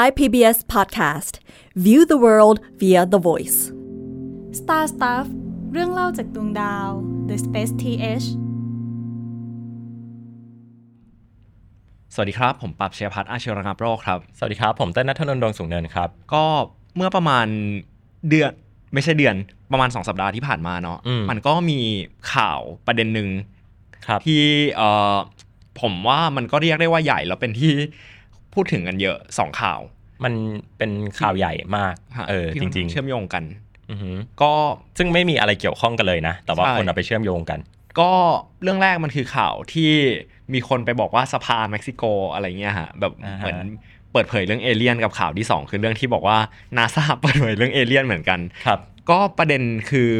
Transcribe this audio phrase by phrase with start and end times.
[0.00, 1.34] Thai PBS Podcast
[1.86, 3.58] View the world via the voice
[4.60, 5.26] Star Stuff
[5.72, 6.88] เรื่องเล่าจากดวงดาว
[7.28, 8.26] The Space TH
[12.14, 16.44] สวัสดีครับ ผมปรับเชียร์พัฒน์อาชีวรังโรคครับ สวัสดีครับ ผมเต้นนัทนนท์ดวงสูงเนินครับ ก็
[16.96, 17.46] เมื่อประมาณ
[18.28, 18.50] เดือน
[18.94, 19.34] ไม่ใช่เดือน
[19.72, 21.80] ประมาณ 2 สัปดาห์ที่ผ่านมาเนาะอืม มันก็มี
[22.32, 23.28] ข่าวประเด็นหนึ่ง
[24.06, 24.42] ครับ ที่
[24.76, 25.16] เอ่อ
[25.80, 27.74] ผมว่ามันก็เรียกได้ว่าใหญ่แล้วเป็นที่
[28.56, 29.80] พูดถึงกันเยอะสองข่าว
[30.24, 30.32] มัน
[30.78, 34.52] เป็นข่าวใหญ่มากฮะเออที่จค่อนริข้างงเชื่อมโยงกันๆอือหือก็
[34.98, 37.58] ซึ่งไม่มีอะไรเกี่ยวข้องกันเลยนะ แต่ว่าใช่คนเอาไปเชื่อมโยงกัน
[38.00, 38.10] ก็
[38.62, 39.92] เรื่องแรกมันคือข่าวที่
[40.54, 42.02] มีคนไปบอกว่าสภาเม็กซิโก
[42.32, 43.58] อะไรเงี้ยฮะแบบอ่าฮะเหมือน
[44.12, 46.38] เปิดเผยเรื่องเอเลี่ยนกับข่าวที่สองคือเรื่องที่บอกว่า
[46.76, 48.80] นาซาเปิดเผยเรื่องเอเลี่ยนเหมือนกันครับ
[49.10, 50.12] ก็ประเด็นคือ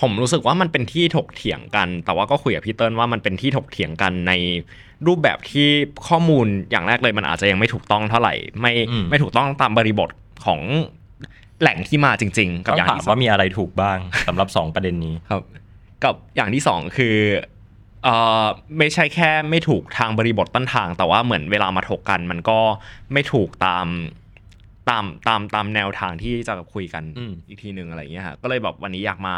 [0.00, 4.32] ผมรู้สึกว่ามันเป็นที่ถกเถียงกัน แต่ว่าก็คุยกับพี่เติ้ลว่ามันเป็นที่ถกเถียงกันใน
[5.06, 5.68] รูปแบบที่
[6.08, 10.10] ข้อมูลอย่างแรกเลยมันอาจจะยังไม่ถูกต้องเท่าไหร่ ไม่อืมไม่ถูกต้องตามบริบท
[10.44, 10.60] ของ
[11.60, 15.42] แหล่งที่มาจริง ๆ กับต้องอย่างถามที่สองว่ามีอะไรถูกบ้างสำหรับสองประเด็นนี้ครับ
[16.04, 17.16] กับอย่างที่สองคือ
[18.04, 18.44] เอ่อ
[18.78, 22.58] ไม่ใช่แค่ไม่ถูกทางบริบทต้นทาง แต่ว่าเหมือนเวลามาถกกัน มันก็
[23.12, 23.86] ไม่ถูกตาม
[24.90, 29.36] ตามตามตามแนวทางที่จะคุยกันอืมอีกทีหนึ่งอะไรอย่างเงี้ยฮะก็เลยแบบวันนี้อยากมา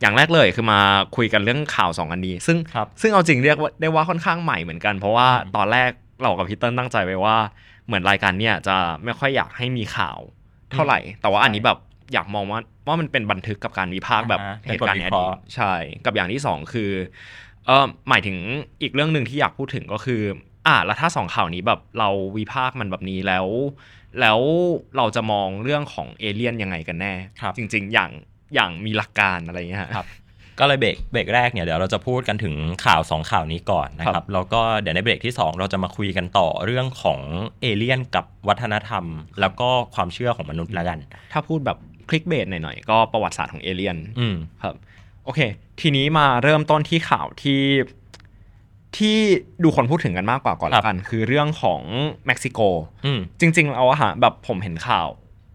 [0.00, 0.80] อย่างแรกเลยคือมา
[1.16, 7.36] คุยกันเรื่องข่าวสองอันนี้ ซึ่งครับซึ่งเอาจริงเรียกว่าได้ว่าค่อนข้างใหม่เหมือนกัน เพราะว่าตอนแรกเรากับพี่เติ้ลตั้งใจไว้ว่า
[7.86, 10.18] เหมือนรายการเนี่ยจะไม่ค่อยอยากให้มีข่าว
[10.72, 11.78] เท่าไหร่ แต่ว่าอันนี้แบบ
[12.12, 15.72] อยากมองว่าว่ามันเป็นบันทึกกับการวิพากษ์แบบอ่าฮะเหตุการณ์ในอเป็นบทวิเคดีราะตห์ใช่
[16.04, 16.90] กับอย่างที่สองคือ
[17.66, 18.36] เออหมายถึง
[18.82, 20.22] อีกเรื่องหนึ่งที่อยากพูดถึงก็คือ
[20.66, 23.46] อ่าแล้วถ้าสองข่าวนี้แบบเราวิพากษ์มันแบบนี้แล้ว
[24.20, 24.40] แล้ว
[24.96, 28.10] เราจะมองเรื่องของเอเลี่ยนยังไงกันแน่ครับจริง ๆ อย่าง
[28.54, 30.06] อย่างมีหลักการอะไรอย่างเงี้ยฮะครับ
[30.58, 37.20] ก็เลยเบรกเบรกแรกเนี่ยเดี๋ยวเราจะพูดกันถึงข่าวสองข่าวนี้ก่อนนะคครัรับบแล้วก็เดี๋ยวในเบรกที่สองเราจะมาคุยกันต่อเรื่องของ
[37.60, 39.04] เอเลี่ยนกับวัฒนธรรม
[39.40, 40.98] แล้วก็ความเชื่อของมนุษย์ละกัน
[41.32, 44.74] ถ้าพูดแบบคลิกเบสหน่อยๆ ก็ประวัติศาสตร์ของเอเลี่ยนอืมครับ
[45.24, 45.40] โอเค
[45.80, 47.60] ทีนี้มาเริ่มต้นที่ข่าวที่
[48.96, 49.16] ที่
[49.62, 51.82] ดูคนพูดถึงกันมากกว่าก่อนครัละบกัน คือเรื่องของ
[52.26, 52.60] เม็กซิโก
[53.04, 55.08] อืมจริงๆแล้วอะฮะแบบผมเห็นข่าว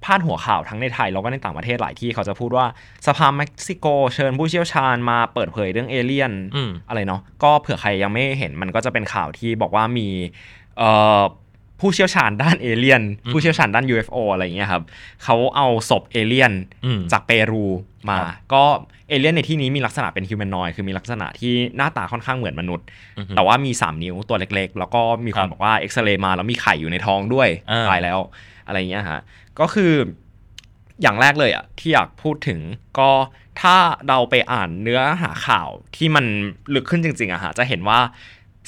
[0.04, 2.66] พาดหัวข่าวทั้งในไทยแล้วก็ในต่างประเทศหลายที่เขาจะพูดว่า
[3.08, 3.86] สภาเม็กซิโก
[4.16, 10.08] เชิญผู้เชี่ยวชาญมาเปิดเผยเรื่องเอเลี่ยนอืมอะไรเนาะก็เผื่อใครยังไม่เห็นมันก็จะเป็นข่าวที่บอกว่ามี
[10.78, 10.90] เอ่
[11.20, 11.22] อ
[11.84, 14.84] ผู้เชี่ยวชาญด้านเอเลี่ยนอืมผู้เชี่ยวชาญด้าน UFO อะไรอย่างเงี้ยครับ
[15.24, 16.54] เขาเอาศพเอเลี่ยน
[16.86, 17.66] อืมจากเปรู
[18.10, 18.64] มาครับก็
[19.10, 22.86] เอเลี่ยนในที่นี้มีลักษณะเป็นฮิวแมนนอยคือมีลักษณะที่หน้าตาค่อนข้างเหมือนมนุษย์
[23.18, 28.20] อือฮึแต่ว่ามี 3 นิ้วตัวเล็กๆ แล้วก็มีคน ครับบอกว่าเอ็กซเรย์มาแล้วมีไข่อยู่ในท้องด้วยอ่าตายแล้ว
[28.68, 29.20] อะไรอย่างเงี้ยฮะ
[29.60, 29.94] ก็คือ
[31.02, 32.60] อย่างแรกเลยอะที่อยากพูดถึง
[33.00, 33.10] ก็
[33.62, 33.76] ถ้า
[34.08, 36.26] เราไปอ่านเนื้อหาข่าวที่มัน
[36.76, 38.00] ลึกขึ้นจริงๆอะฮะจะเห็นว่า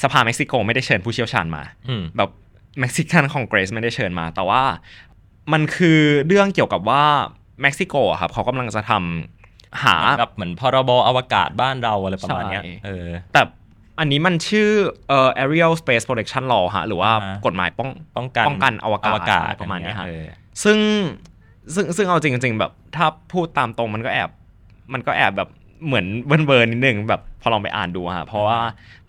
[0.03, 4.61] สภาเม็กซิโกไม่ได้เชิญผู้เชี่ยวชาญมาอืมแบบ Mexican Congress ไม่ได้เชิญมา แต่ว่า
[5.53, 7.03] มันคือเรื่องเกี่ยวกับว่า
[7.61, 13.41] เม็กซิโกอะครับเขากำลังจะทำหาแบบเหมือนพรบอวกาศบ้านเราอะไรประมาณเนี้ยใช่เออแต่
[13.99, 14.69] อันนี้มันชื่อ
[15.09, 20.25] เอ่อ aerial space protection law ฮะหรือว่าอ่ากฎหมายป้องป้องกันป้องกันอวกาศอวกาศอะไรประมาณเนี้ยฮะเออ
[20.63, 20.77] ซึ่ง
[21.73, 24.29] ซึ่งซึ่งเอาจริงๆแบบถ้าพูดตามตรงมันก็แอบ
[24.93, 25.49] มันก็แอบแบบ
[25.85, 28.59] เหมือนเบิร์นเบิร์นนิดนึงแบบพอลองไปอ่านดูฮะเพราะว่า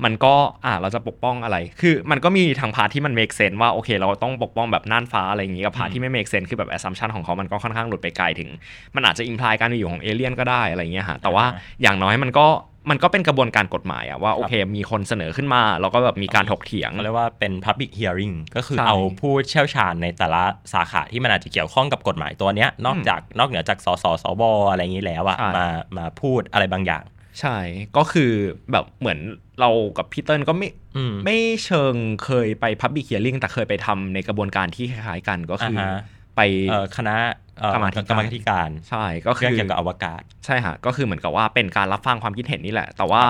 [0.04, 0.34] มันก็
[0.64, 8.50] อ่าเราจะปกป้องอะไร คือมันก็มีทาง part ที่มัน make sense ว่าโอเค เราต้องปกป้องแบบน่านฟ้าอะไรอย่างงี้กับ part ที่ไม่ make sense คือแบบ assumption ของเขามันก็ค่อนข้างหลุดไปไกลถึง
[8.94, 12.46] มันอาจจะ imply การมีอยู่ของเอเลี่ยนก็ได้อะไรเงี้ยฮะแต่ว่าอ่าอย่างน้อยมันก็
[12.90, 20.42] มันก็เป็นกระบวนการกฎหมายอะว่าโอเค มีคนเสนอขึ้นมา แล้วก็แบบมีการถกเถียงเขาเรียกว่าเป็น public hearing ก็คือใช่เอาผู้เชี่ยวชาญในแต่ละ
[20.72, 27.04] สาขาที่มันอาจจะเกี่ยวข้องกับกฎหมายตัวเนี้ยนอกจากนอกเหนือจากสสสบอะไรอย่างนี้แล้วอะใช่มามาพูดอะไรบางอย่าง
[27.40, 27.56] ใช่
[27.96, 28.32] ก็คือ
[28.72, 29.18] แบบเหมือน
[29.60, 31.94] เรากับพี่เติ้ลก็ไม่อืมไม่เชิง
[32.24, 36.00] เคยไป Public Hearing แต่เคยไปทำในกระบวนการที่คล้ายๆกันก็คืออาฮะ
[36.36, 37.36] ไปเอ่อคณะเอ่อ
[37.74, 43.22] กรรมาธิการกรรมาธิการใช่ก็คืเรื่องอเกี่ยวกับอวกาศ ใช่ฮะก็คือเหมือนกับว่าเป็นการรับฟังความคิดเห็นนี่แหละ แต่ว่า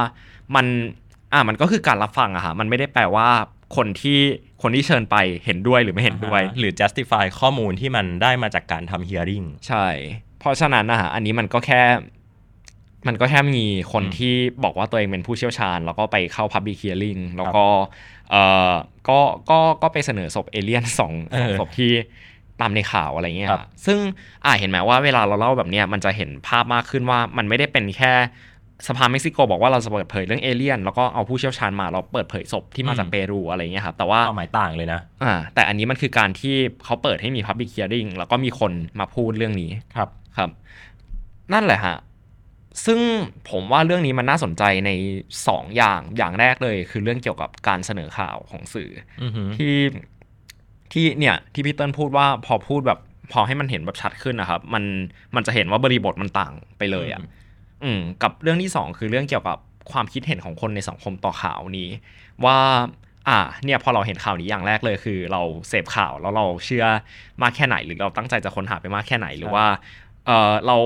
[0.55, 0.67] มัน
[1.33, 3.29] อ่ามันก็คือการรับฟังอะฮะมันไม่ได้แปลว่า
[3.77, 4.21] คนที่
[4.63, 9.87] คนที่เชิญไปเห็นด้วยหรือไม่เห็นด้วย หรือ justify ข้อมูลที่มันได้มาจากการทำ hearing ใช่
[10.41, 11.83] เพราะฉะนั้นนะฮะอันนี้มันก็แค่
[13.07, 14.35] มันก็แค่มีคนอืมที่
[14.65, 17.65] บอกว่าตัวเองเป็นผู้เชี่ยวชาญ แล้วก็ไปเข้า Public Hearing แล้วก็
[18.31, 18.73] เอ่อ
[19.09, 19.21] ก็
[19.51, 21.93] ก็ก็ไปเสนอศพเอเลี่ยนสองเออสองศพที่
[22.61, 23.99] ตามในข่าวอะไรเงี้ยครับฮะซึ่ง
[24.45, 28.13] อ่าเห็นไหมว่าเวลาเราเล่าแบบเนี้ยมันจะเห็นภาพมากขึ้นว่ามันไม่ได้เป็นแค่
[28.89, 36.55] สภาเม็กซิโกบอกว่าเราจะเปิดเผยเรื่องเอเลี่ยน แล้วก็เอาผู้เชี่ยวชาญมาเราเปิดเผยศพที่มาจากเปรูอะไรเงี้ยครับแต่ว่าเป้าหมายต่างเลยนะอ่าแต่อันนี้มันคือการที่
[36.85, 40.51] เขาเปิดให้มี Public Hearing แล้วก็มีคนมาพูดเรื่องนี้ครับครับ
[41.53, 41.97] นั่นแหละฮะ
[42.87, 43.01] ซึ่ง
[43.51, 44.91] ผมว่าเรื่องนี้มันน่าสนใจใน
[45.49, 48.91] สองอย่างอย่างแรกเลย คือเรื่องเกี่ยวกับการเสนอข่าวของสื่อ
[49.23, 49.75] อือหือที่
[50.93, 52.99] ที่เนี่ยที่พี่เติ้ลพูดว่าพอพูดแบบ
[53.33, 54.85] พอให้มันเห็นแบบชัดขึ้นนะครับ มัน
[55.35, 57.21] มันจะเห็นว่าบริบทมันต่างไปเลยอะ
[57.85, 59.59] อืมกับเรื่องที่สองคือเรื่องเกี่ยวกับ
[59.93, 61.89] ความคิดเห็นของคนในสังคมต่อข่าวนี้
[62.45, 62.59] ว่า
[63.29, 66.85] อ่าเนี่ยพอเราเห็นข่าวนี้อย่างแรกเลยคือ เราเสพข่าวแล้วเราเชื่อ
[67.43, 69.67] มากแค่ไหน หรือเราตั้งใจจะค้นหาไปมากแค่ไหนหรือว่า
[70.27, 70.77] เออเรา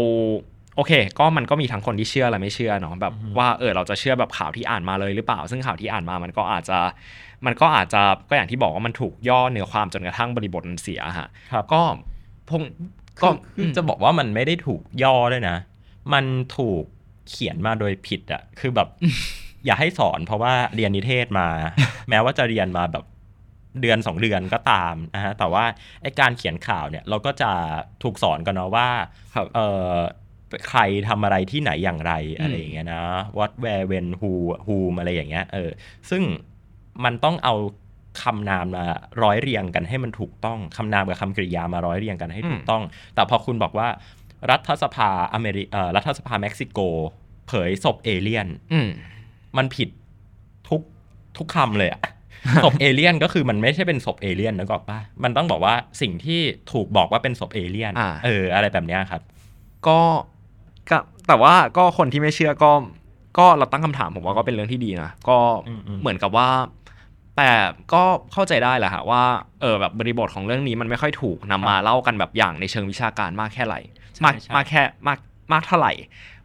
[0.76, 6.78] โอเค ก็มันก็มีทั้งคนที่เชื่อและไม่เชื่อเนาะแบบว่าเออเราจะเชื่อแบบข่าวที่อ่านมาเลยหรือเปล่า ซึ่งข่าวที่อ่านมามันก็อาจจะ
[7.46, 11.82] มันก็อาจจะก็อย่างที่บอกว่ามันถูกย่อเนื้อความจนกระทั่งบริบทมันเสียฮะครับก็
[12.48, 12.62] พง
[13.22, 15.56] ก็ก็คือจะบอกว่ามันไม่ได้ถูกย่อด้วยนะ
[16.12, 16.24] มัน
[16.58, 16.84] ถูก
[17.28, 18.88] เขียนมาโดยผิดอะคือแบบ
[19.64, 21.48] อย่าให้สอนเพราะว่าเรียนนิเทศมา
[22.08, 23.04] แม้ว่าจะเรียนมาแบบ
[23.80, 25.64] เดือนสองเดือนก็ตามนะฮะแต่ว่า
[26.02, 27.50] ไอการเขียนข่าวเนี่ย เราก็จะ
[28.02, 28.88] ถูกสอนกันเนาะว่า
[29.34, 29.92] ครับเออ
[30.68, 33.02] ใครทำอะไรที่ไหนอย่างไรอะไรอย่างเงี้ยนะ
[33.38, 34.30] what where when who
[34.66, 35.70] whom อะไรอย่างเงี้ยเออ
[36.10, 36.22] ซึ่ง
[37.04, 37.54] มันต้องเอา
[38.22, 38.86] คำนามมา
[39.22, 42.82] ร้อยเรียงกันให้มันถูกต้องคำนามกับคำกริยามาร้อยเรียงกันให้ถูกต้อง
[43.14, 43.88] แต่พอคุณบอกว่า
[44.50, 46.78] รัฐสภาอเมริเอ่อรัฐสภาเม็กซิโก
[47.48, 48.88] เผยศพเอเลี่ยนอืม
[49.56, 49.88] มันผิด
[50.68, 50.80] ทุก
[51.38, 52.02] ทุกคำเลยอะ
[52.64, 56.40] ศพเอเลี่ยนก็คือมันไม่ใช่เป็นศพเอเลี่ยนนะถูกปะมันต้องบอกว่าสิ่งที่
[56.72, 59.22] ถูกบอกว่าเป็นศพเอเลี่ยนอ่าเออ อะไรแบบเนี้ยครับ
[59.86, 59.98] ก็
[60.90, 60.98] ก็
[61.28, 62.70] แต่ว่าก็คนที่ไม่เชื่อก็
[63.38, 65.38] ก็เราตั้งคำถามผมว่าก็เป็นเรื่องที่ดีนะก็
[65.68, 66.48] อืมอืมเหมือนกับว่า
[67.36, 67.50] แต่
[67.92, 69.22] ก็เข้าใจได้แหละฮะว่า
[69.60, 73.76] เออแบบบริบทของเรื่องนี้มันไม่ค่อยถูกนำมาเล่ากันแบบอย่างในเชิงวิชาการมากแค่ไหน
[74.24, 75.18] มากมากแค่มาก
[75.52, 75.92] มากเท่าไหร่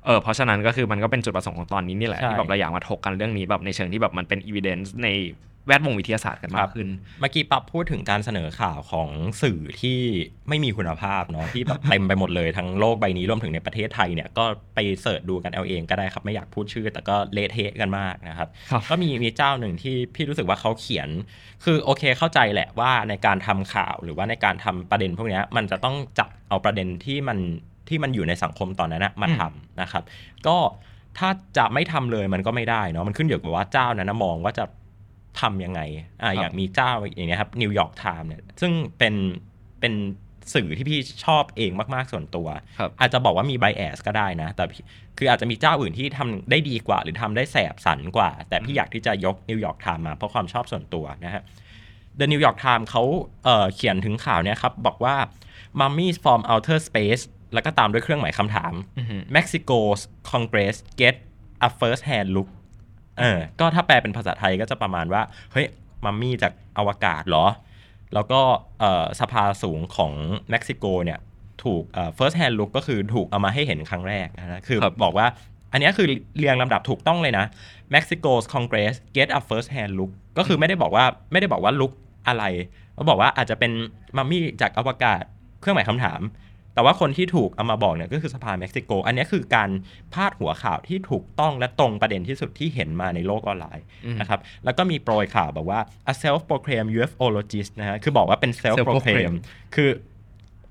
[0.06, 5.10] เออเพราะฉะนั้นก็คือมันก็เป็นจุดประสงค์ของตอนนี้นี่แหละ ที่แบบเราอยากมาถกกันเรื่องนี้แบบในเชิงที่แบบมันเป็น evidence ใน
[5.68, 6.88] แวดวงวิทยาศาสตร์กันมากขึ้น
[7.20, 9.10] เมื่อกี้ปั๊บพูดถึงการเสนอข่าวของ
[9.42, 10.00] สื่อที่
[10.50, 21.10] ไม่มีคุณภาพเนาะที่แบบเต็มไปหมดเลยทั้งโลกใบนี้รวมถึงในประเทศไทยเนี่ยก็ไป search ดูกันเอาเองก็ได้ครับ ไม่อยากพูดชื่อ แต่ก็เละเทะกันมากนะครับครับก็มีมีเจ้าหนึ่งที่พี่รู้สึกว่าเขาเขียน
[21.64, 27.40] คือโอเคเข้าใจแหละว่าในการทำข่าวหรือว่าในการทำประเด็นพวกเนี้ยมันจะต้องจับเอาประเด็นที่มัน
[27.90, 30.04] ที่มันอยู่ในสังคมตอนนั้นนะมาทำนะครับ
[30.48, 30.58] ก็
[31.18, 34.66] ถ้าจะไม่ทำเลยมันก็ไม่ได้เนาะมันขึ้นอยู่กับว่าเจ้านั้นนะมองว่าจะ
[35.42, 35.82] ทำยังไง
[36.24, 39.14] อ่าครับอย่างมีเจ้าอย่างเงี้ยครับ New York Times เนี่ยซึ่งเป็น
[39.80, 39.94] เป็น
[40.54, 42.48] สื่อที่พี่ชอบเองมากๆส่วนตัว
[42.80, 44.84] ครับอาจจะบอกว่ามี bias ก็ได้นะ แต่พี่
[45.18, 51.44] คืออาจจะมีเจ้าอื่นที่ทำได้ดีกว่า หรือทำได้แสบสันกว่า แต่พี่อยากที่จะยก New York Times มาเพราะความชอบส่วนตัวนะฮะ
[52.20, 53.04] The New York Times เขา
[53.44, 55.16] เอ่อเขียนถึงข่าวเนี่ยครับ บอกว่า
[55.80, 57.24] Mummies from Outer Space
[57.56, 61.16] แล้วก็ตามด้วยเครื่องหมายคำถามอือฮึ Mexico's Congress get
[61.68, 62.50] a first hand look
[63.20, 65.22] เออ ก็ถ้าแปลเป็นภาษาไทยก็จะประมาณว่า
[65.52, 65.68] เฮ้ย
[66.06, 67.46] มัมมี่จากอวกาศเหรอ
[68.14, 68.42] แล้วก็
[68.80, 70.12] เอ่อสภาสูงของ
[70.50, 71.20] เม็กซิโกเนี่ย
[71.64, 75.28] ถูกเอ่อ first hand look ก็คือถูกเอามาให้เห็นครั้งแรกนะฮะคือครับบอกว่า
[75.72, 76.08] อันเนี้ยคือ
[76.38, 77.46] เรียงลำดับถูกต้องเลยนะ
[77.94, 81.94] Mexico's Congress get a first hand look ก็คือไม่ได้บอกว่าไม่ได้บอกว่า look
[82.28, 82.44] อะไร
[82.96, 83.72] เขาบอกว่าอาจจะเป็น
[84.18, 85.24] มัมมี่จากอวกาศ
[85.62, 86.20] เครื่องหมายคำถาม
[86.76, 89.70] แต่ว่าคนที่ถูกเอามาบอกเนี่ยก็คือสภาเม็กซิโก อันนี้คือการ
[90.14, 95.80] พาดหัวข่าวที่ถูกต้องและตรงประเด็นที่สุดที่เห็นมาในโลกออนไลน์อืมนะครับ แล้วก็มีโปรยข่าวบอกว่า
[96.12, 99.34] a self-proclaimed UFOlogist นะฮะ คือบอกว่าเป็น self-proclaim self-proclaim
[99.76, 99.90] คือ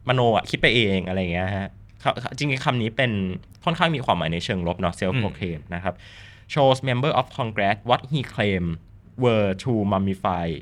[0.08, 1.68] มโนอะคิดไปเองอะไรอย่างเงี้ยฮะ
[2.00, 3.12] เขาจริงๆคำนี้เป็น
[3.64, 5.94] ค่อนข้างมีความหมายในเชิงลบเนาะ self-proclaim นะครับ
[6.54, 8.72] shows member of Congress what he claimed
[9.24, 10.58] were two mummified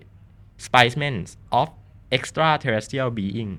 [0.66, 1.28] specimens
[1.60, 1.68] of
[2.16, 3.52] extraterrestrial being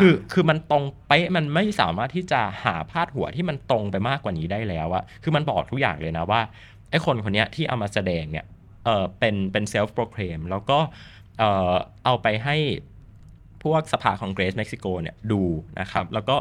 [0.00, 6.40] คือคือมันตรงเป๊ะมันไม่สามารถที่จะหาพาดหัวที่มันตรงไปมากกว่านี้ได้แล้วอะคือมันบอกทุกอย่างเลยนะว่า
[6.90, 8.46] ไอ้คนคนนี้ที่เอามาแสดงเนี่ย
[8.84, 10.78] เออเป็นเป็น self-proclaim แล้วก็
[11.38, 11.74] เออ
[12.04, 12.56] เอาไปให้
[13.62, 15.42] พวกสภาคองเกรสเม็กซิโกเนี่ยดู
[15.80, 16.36] นะครับ แล้วก็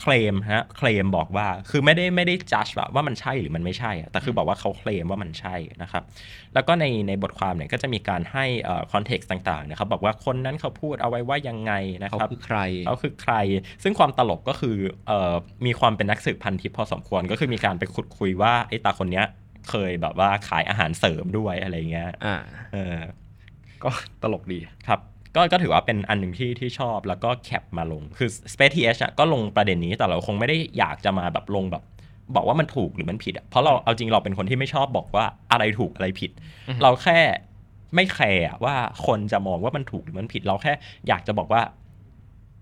[0.00, 6.02] เคลมฮะเคลมบอกว่าคือไม่ได้ไม่ได้จัดว่ามันใช่หรือมันไม่ใช่อะแต่คือบอกว่าเขาเคลมว่ามันใช่นะครับ
[6.54, 8.44] แล้วก็ในในบทความเนี่ยก็จะมีการให้
[8.92, 11.72] context ต่างๆนะครับบอกว่าคนนั้นเขาพูดเอาไว้ว่ายังไง
[12.02, 13.34] นะเขาครับคือใครเขาคือใคร
[13.82, 14.76] ซึ่งความตลกก็คือ
[15.06, 15.34] เอ่อ
[15.66, 19.26] มีความเป็นนักสืบพันทิปพอสมควร ก็คือมีการไปขุดคุยว่าไอ้ตาคนเนี้ย
[19.70, 22.36] เคยแบบว่าขายอาหารเสริมด้วยอะไรเงี้ยอ่า
[22.72, 22.98] เออ
[23.84, 23.90] ก็
[24.22, 25.00] ตลกดีครับ
[25.36, 31.82] ก็ก็ถือว่าเป็นอันหนึ่งที่ที่ชอบแล้วก็แคปมาลงคือ Space TH อะก็ลงประเด็นนี้แต่เราคงไม่ได้อยากจะมาแบบลงแบบ
[32.36, 36.30] บอกว่ามันถูกหรือมันผิดอะเพราะเราเอาจริงเราเป็นคนที่ไม่ชอบบอกว่าอะไรถูกอะไรผิด
[36.68, 37.18] อือฮึเราแค่
[37.94, 38.74] ไม่แคร์อะว่า
[39.06, 40.72] คนจะมองว่ามันถูกหรือมันผิด เราแค่
[41.08, 41.62] อยากจะบอกว่า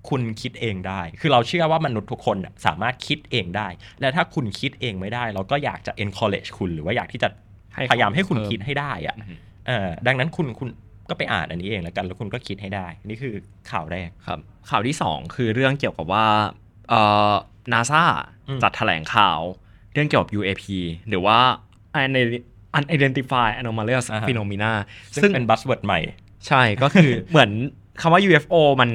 [0.09, 3.69] คุณคิดเองได้ คือเราเชื่อว่ามนุษย์ทุกคนน่ะสามารถคิดเองได้
[4.01, 7.29] และถ้าคุณคิดเองไม่ได้ เราก็อยากจะ encourage คุณหรือว่าอยากที่จะ
[7.75, 9.35] ให้พยายามให้คุณเพิ่มคิดให้ได้อะอือฮึ
[9.67, 10.69] เออดังนั้นคุณคุณ
[11.09, 13.35] ก็ไปอ่านอันนี้เองแล้วกันแล้วคุณก็คิดให้ได้ นี่คือ
[13.71, 14.39] ข่าวแรกครับ
[14.71, 16.27] ข่าวที่ 2 คือเรื่องเกี่ยวกับว่า
[16.89, 17.33] เอ่อ
[17.73, 18.03] นาซา
[18.49, 19.41] อืมจัดแถลงข่าว
[19.93, 20.65] เรื่องเกี่ยวกับ UAP
[21.09, 21.39] หรือว่า
[22.79, 24.73] Unidentified Anomalous Phenomena
[25.15, 26.01] ซึ่งซึ่งเป็น buzzword ใหม่
[26.47, 27.51] ใช่ก็คือเหมือน
[28.01, 28.91] คำว่า UFO มัน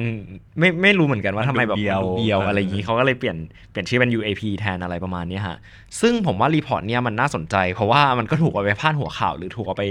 [0.58, 3.36] ไม่ไม่รู้เหมือนกันว่ามันทำไมแบบดูเบียวมันดูเบียวเออออะไรอย่างนี้เขาก็เลยเปลี่ยน
[3.70, 5.56] เปลี่ยนชื่อเป็น UAP แทนอะไรประมาณเนี้ยฮะ
[6.00, 9.84] ซึ่งผมว่า report เนี้ยมันน่าสนใจ เพราะว่ามันก็ถูกเอาไปพาดหัวข่าวหรือถูกเอาไป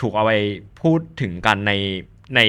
[0.00, 0.32] ถูกเอาไป
[0.82, 1.72] พูดถึงกันใน
[2.36, 2.40] ใน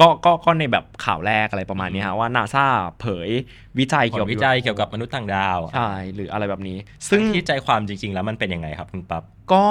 [0.00, 2.66] ก็ก็ก็ในแบบข่าวแรกอะไรประมาณเนี้ยฮะว่านาซา
[3.00, 3.30] เผยผล
[3.78, 6.78] วิจัยเกี่ยวลกับวิจัยเกี่ยวกับมนุษย์ต่างดาวใช่หรืออะไรแบบนี้
[7.08, 9.64] ซึ่ซึ่งซึ่งที่ใจความจริง ๆ แล้วมันเป็นยังไงครับคุณปั๊บก็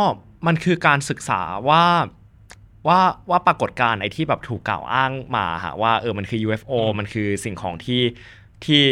[0.48, 1.84] มันคือการศึกษาว่า
[2.88, 8.02] ว่าว่าปรากฏการณ์ไอ้ที่แบบถูกกล่าวอ้างมาฮะว่าเออมันคือ UFO อืมมันคือสิ่งของที่
[8.66, 8.84] ที่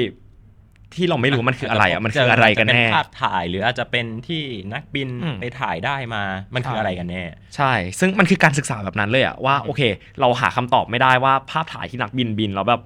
[0.95, 4.41] ที่เราไม่รู้มันคืออะไรอะมันคืออะไรกันแน่าจจะเป็ภาพถ่ายหรืออาจจะเป็นที่
[4.73, 6.23] นักบินอืมไปถ่ายได้มา
[6.55, 7.23] มันคือใช่อะไรกันแน่
[7.55, 9.81] ใช่ ซึ่งมันคือการศึกษาแบบนั้นเลยอะว่าอืมโอเค
[10.19, 12.83] เราหาคำตอบไม่ได้ว่าภาพถ่ายที่นักบินบินแล้วแบบ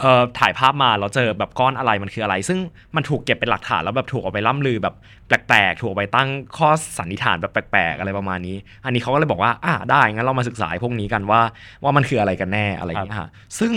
[0.00, 2.58] เอ่อถ่ายภาพมาเราเจอแบบก้อนอะไรมันคืออะไร ซึ่ง
[2.96, 4.94] มันถูกเก็บเป็นหลักฐานแล้วแบบถูกเอาไปล่ำลือแบบ
[5.28, 11.40] แปลกๆ ถูกเอาไปตั้งข้อสันนิษฐานแบบแปลกๆ อะไรประมาณนี้ อันนี้เขาก็เลยบอกว่าอ่าได้งั้นเรามาศึกษาไอ้พวกนี้กันว่า
[11.82, 13.72] ว่ามันคืออะไรกันแน่อะไรอย่างเงี้ยฮะซึ่ง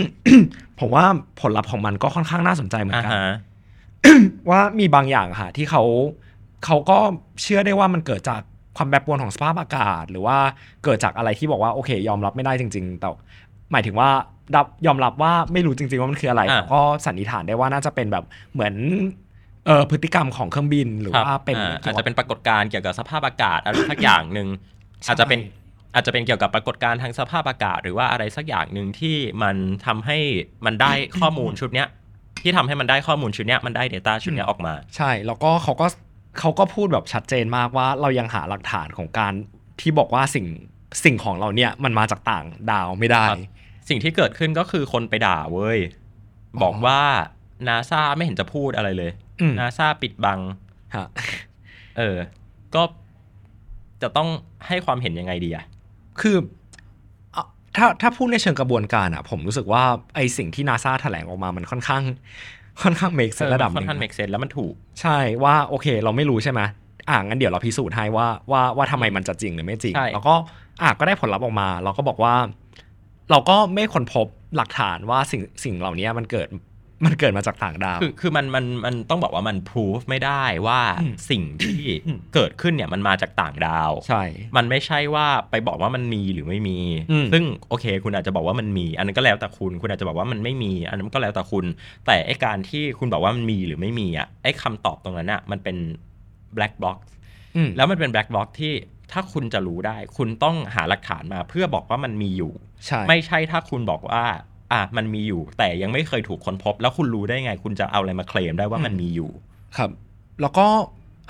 [0.79, 1.05] ผมว่า
[1.41, 3.35] ผลลัพธ์ของมันก็ค่อนข้างน่าสนใจเหมือนอ่ากันฮะ
[4.49, 5.83] ว่ามีบางอย่างค่ะที่เขา
[6.65, 6.97] เขาก็
[7.41, 8.41] เชื่อได้ว่ามันเกิดจาก
[8.77, 10.37] ความแปรปรวนของสภาพอากาศ หรือว่า
[10.83, 13.09] เกิดจากอะไรที่บอกว่าโอเค ยอมรับไม่ได้จริง ๆ แต่
[13.71, 14.09] หมายถึงว่า
[14.55, 18.73] รับยอมรับว่าไม่รู้จริง ๆ ว่ามันคืออะไรอ่าแต่ก็สันนิษฐานได้ว่าน่าจะเป็นแบบเหมือน
[19.65, 24.47] เอ่อพฤติกรรมของเครื่องบินหรือครับว่าเป็นอ่าเกี่อาจยวกัจะบเป็นปรากฏการณ์เกี่ยวกับสภาพอากาศอะไรสักอย่างหนึ่ง
[25.03, 25.39] ใช่อาจจะเป็น
[25.93, 30.17] อาจจะเป็นเกี่ยวกับปรากฏการณ์ทางสภาพอากาศ หรือว่าอะไรสักอย่างหนึ่งที่มันทำให้
[30.65, 31.87] มันได้ข้อมูลชุดเนี้ย
[32.43, 35.87] ที่ทำให้มันได้ข้อมูลชุดเนี้ยมันได้ Data ชุดเนี้ยออกมา ใช่ แล้วก็เขาก็
[36.39, 39.33] เขาก็พูดแบบชัดเจนมากว่าเรายังหาหลักฐานของการ
[39.81, 40.45] ที่บอกว่าสิ่ง
[41.03, 43.37] สิ่งของเราเนี่ยมันมาจากต่างดาวไม่ได้ครับ
[43.89, 46.99] สิ่งที่เกิดขึ้นก็คือคนไปด่าเว้ยบอกว่า
[47.67, 50.39] นาซาไม่เห็นจะพูดอะไรเลยอืมนาซาปิดบัง
[50.95, 51.07] ฮะ
[51.97, 52.17] เออ
[52.75, 52.83] ก็
[54.01, 54.29] จะต้อง
[54.67, 55.65] ให้ความเห็นยังไงดีอะ
[56.21, 56.58] คือเอา
[57.77, 59.83] ถ้าถ้าพูดในเชิงกระบวนการอะผมรู้สึกว่า
[60.15, 62.03] ไอสิ่งที่นาซาแถลงออกมามันค่อนข้าง
[62.83, 66.61] ค่อนข้าง make sense เออระดับหนึ่งค่อนข้าง make sense แล้วมันถูก ใช่ว่าโอเค เราไม่รู้ใช่ไหม
[67.09, 70.35] อ่างั้นเดี๋ยวเราพิสูจน์ให้ว่าว่าว่าทำไมมันจะจริงหรือไม่จริงใช่แล้วก็
[70.81, 72.35] อ่าก็ได้ผลลัพธ์ออกมา เราก็บอกว่า
[73.31, 76.47] เราก็ไม่ค้นพบหลักฐานว่าสิ่งสิ่งเหล่านี้มันเกิด
[77.05, 84.23] มันเกิดมาจากต่างดาว คือคือมันมันมันต้องบอกว่ามันพิสูจไม่ได้ว่าอืมสิ่งที่อืมเกิดขึ้นเนี่ยมันมาจากต่างดาว ใช่
[84.57, 86.79] มันไม่ใช่ว่าไปบอกว่ามันมีหรือไม่มี
[87.11, 91.65] อืมซึ่งโอเค คุณอาจจะบอกว่ามันมี อันนั้นก็แล้วแต่คุณ คุณอาจจะบอกว่ามันไม่มี อันนั้นก็แล้วแต่คุณ
[92.05, 95.77] แต่ไอการที่คุณบอกว่ามันมีหรือไม่มีอะไอคำตอบตรงนั้นอะมันเป็น
[96.57, 96.99] black box
[97.55, 98.73] อืมแล้วมันเป็น black box ที่
[99.11, 102.53] ถ้าคุณจะรู้ได้ คุณต้องหาหลักฐานมาเพื่อบอกว่ามันมีอยู่
[102.85, 104.23] ใช่ไม่ใช่ถ้าคุณบอกว่า
[104.73, 109.29] อะมันมีอยู่ แต่ยังไม่เคยถูกค้นพบ แล้วคุณรู้ได้ไง คุณจะเอาอะไรมาเคลมได้ว่ามันมีอยู่
[109.77, 109.89] ครับ
[110.41, 110.67] แล้วก็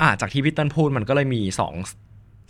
[0.01, 1.73] อ่าจากที่พี่เติ้ลพูดมันก็เลยมีสอง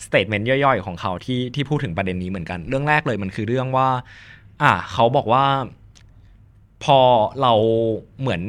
[0.05, 3.87] สเตทเมนต์ย่อยๆ ของเขาที่ที่พูดถึงประเด็นนี้เหมือนกัน เรื่องแรกเลยมันคือเรื่องว่า
[4.61, 5.43] อ่า เขาบอกว่า
[6.83, 6.99] พอ
[7.41, 7.53] เรา
[8.21, 8.41] เหมือน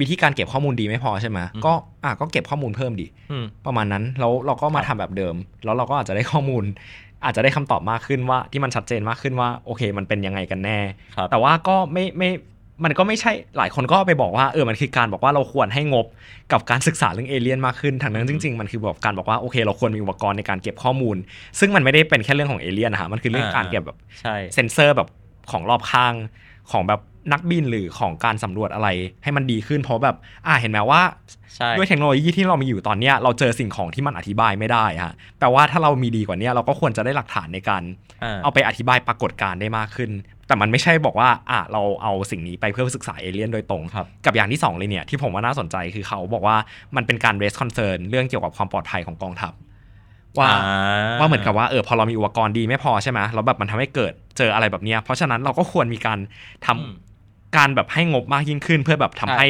[0.00, 1.72] วิธีการเก็บข้อมูลดีไม่พอใช่ไหมอืมก็
[2.04, 6.64] อ่าก็เก็บข้อมูลเพิ่มดีอืมประมาณนั้นแล้วเราก็มาครัทำบแบบเดิม แล้วเราก็อาจจะได้ข้อมูล
[7.24, 10.78] อาจจะได้คำตอบมากขึ้นว่าที่มันชัดเจนมากขึ้นว่าโอเค มันเป็นยังไงกันแน่
[11.16, 12.30] ครับแต่ว่าก็ไม่ไม่
[12.84, 16.06] มันก็ไม่ใช่หลายคนก็ไปบอกว่าเออมันคือการบอกว่าเราควรให้งบ
[16.52, 21.16] กับการศึกษาเรื่องเอเลี่ยนมากขึ้นทางนั้นจริง ๆ มันคือแบบการบอกว่าโอเค เราควรมีอุปกรณ์ในการเก็บข้อมูล
[21.58, 25.08] ซึ่งมันไม่ได้เป็นแค่เรื่องของเอเลี่ยนนะฮะมันคือเรื่องอ่าการเก็บแบบใช่เซนเซอร์แบบ
[25.50, 26.14] ของรอบข้าง
[26.70, 27.00] ของแบบ
[27.32, 28.88] นักบินหรือของการสำรวจอะไร
[29.22, 30.16] ให้มันดีขึ้น เพราะแบบ
[30.46, 31.02] อ่าเห็นไหมว่า
[31.56, 37.82] ใช่ด้วยเทคโนโลยีที่เรามีอยู่ตอนเนี้ยเราเจอสิ่งของที่มันอธิบายไม่ได้ฮะแปลว่าถ้าเรามีดีกว่าเนี้ยเราก็ควรจะได้หลักฐานในการ
[38.22, 40.10] อ่าเอาไปอธิบายปรากฏการณ์ได้มากขึ้น
[40.46, 46.56] แต่มันไม่ใช่บอกว่าอะเราเอาสิ่งนี้ไปเพื่อศึกษาเอเลี่ยนโดยตรงครับกับอย่างที่สองเลยเนี่ยที่ผมว่าน่าสนใจคือเขาบอกว่า
[46.96, 49.52] มันเป็นการ raise concern เรื่องเกี่ยวกับความปลอดภัยของกองทัพ
[50.38, 50.74] ว่าอ่
[51.18, 56.18] ว่าเหมือนกับว่าเออพอเรามีอุปกรณ์ดีไม่พอใช่ไหมแล้วแบบมันทำให้เกิดเจออะไรแบบเนี้ยเพราะฉะนั้นเราก็ควรมีการ
[56.66, 56.92] ทำอืม
[57.56, 59.48] การแบบให้งบมากยิ่งขึ้น เพื่อแบบทำใช่ให้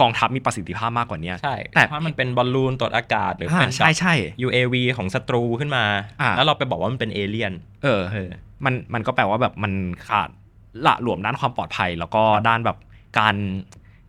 [0.00, 5.84] กองทัพมีประสิทธิภาพมากกว่าเนี้ยใช่แต่แต่ถ้ามันเป็นบอลลูนตรวจอากาศหรืออ่าเป็นใช่ใช่แบบ UAV ของศัตรูขึ้นมา
[6.20, 8.30] อ่าแล้วเราไปบอกว่ามันเป็นเอเลี่ยนเออเออ
[8.64, 9.72] มันมันก็แปลว่าแบบมัน
[10.08, 10.28] ขาด
[10.86, 12.78] ละหลวมด้านความปลอดภัย แล้วก็ด้านแบบ
[13.18, 13.36] การ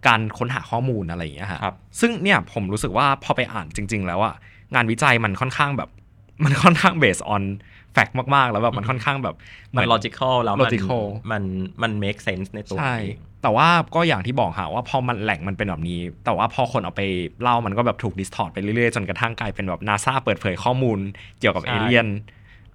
[0.08, 4.36] การค้นหาข้อมูลอะไรอย่างเงี้ยฮะครับ ซึ่งเนี่ยผมรู้สึกว่าพอไปอ่านจริง ๆ แล้วอะ
[4.76, 5.90] งานวิจัยมันค่อนข้างแบบ
[6.44, 6.94] มันค่อนข้าง
[7.98, 11.44] based on fact มากๆ แล้วแบบมันค่อนข้างแบบเหมันมือน logical แล้วมัน logical มัน
[11.82, 17.02] มัน make sense ในตัวใช่เองแต่ว่าก็อย่างที่บอกค่ะว่าพอมันแหล่งมันเป็นแบบนี้ แต่ว่าพอคนเอาไป
[17.42, 21.00] เล่ามันก็แบบถูก distort ไปเรื่อยๆ จนกระทั่งกลายเป็นแบบนาซาเปิดเผยข้อมูล
[21.40, 22.08] เกี่ยวกับใช่เอเลี่ยน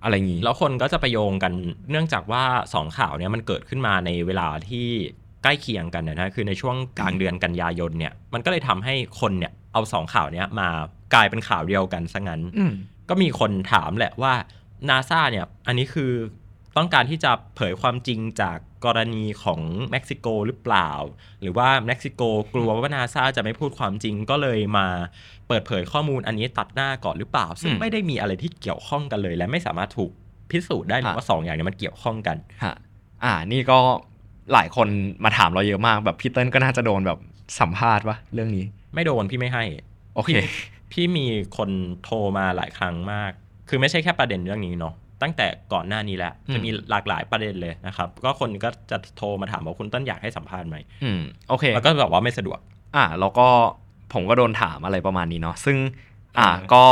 [0.03, 1.53] อะไรอย่างงี้ แล้วคนก็จะไปโยงกัน
[1.91, 2.43] เนื่องจากว่า
[2.75, 4.87] สองข่าวเนี้ยมันเกิดขึ้นมาในเวลาที่
[5.43, 10.69] ใกล้เคียงกันนะนะคือในช่วงกลางเดือนกันยายนเนี่ยมันก็เลยทำให้คนเนี่ยเอาสองข่าวเนี้ยมา
[11.15, 12.73] กลายเป็นข่าวเดียวกันซะงั้นอืม
[13.09, 14.33] ก็มีคนถามแหละว่า
[14.89, 16.13] นาซาเนี่ยอันนี้คือ
[16.77, 20.91] ต้องการที่จะเผยความจริงจากกรณีของเม็กซิโกหรือเปล่า
[21.41, 22.23] หรือว่าเม็กซิโก
[22.55, 24.87] กลัวว่านาซาจะไม่พูดความจริงก็เลยมา
[25.49, 30.11] เปิดเผยข้อมูลอันนี้ตัดหน้าก่อนหรือเปล่า ซึ่งอืมไม่ได้มีอะไรที่เกี่ยวข้องกันเลย และไม่สามารถถูก
[30.51, 32.75] พิสูจน์ได้เลยฮะว่าสองอย่างนี้มันเกี่ยวข้องกันฮะ
[33.25, 33.79] อ่านี่ก็
[34.53, 34.89] หลายคน
[35.25, 37.19] มาถามเราเยอะมากแบบพี่เติ้ลก็น่าจะโดนแบบ
[37.61, 38.65] สัมภาษณ์วะเรื่องนี้
[38.95, 39.65] ไม่โดนพี่ไม่ให้
[40.15, 40.31] โอเค
[40.93, 41.71] พี่มีคน
[42.05, 43.33] โทรมาหลายครั้งมาก
[43.69, 52.59] คือไม่ใช่แค่ประเด็นเรื่องนี้เนาะตั้งแต่ก่อนหน้านี้แล้วอืมจะมีหลากหลายประเด็นเลยนะครับ ก็คนก็จะโทรมาถามว่าคุณต้นอยากให้สัมภาษณ์ไหมอืมโอเคแล้วก็แบบว่าไม่สะดวก
[52.97, 53.47] อ่าแล้วก็
[54.13, 55.77] ผมก็โดนถามอะไรประมาณนี้เนาะซึ่ง
[56.39, 56.83] อ่าอ่าก็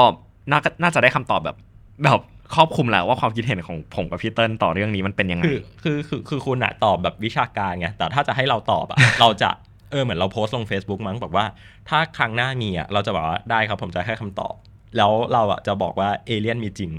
[0.51, 1.57] น่าน่าจะได้คำตอบแบบ
[2.05, 2.21] แบบ
[2.55, 9.51] ครอบคลุมแล้วว่าความคิดเห็นของผมกับพี่เติ้ลต่อเรื่องนี้มันเป็นยังไงคือคือคือคือคุณอะตอบแบบวิชาการไงแต่ถ้าจะให้เราตอบอะเราจะ
[9.91, 11.45] เออเหมือนเราโพสต์ลง Facebook มั้งบอกว่า
[11.89, 14.55] ถ้าครั้งหน้ามีอะเราจะบอกว่าได้ครับผมจะให้คำตอบ
[14.97, 16.93] แล้วเราอะจะบอกว่าเอเลี่ยนมีจริง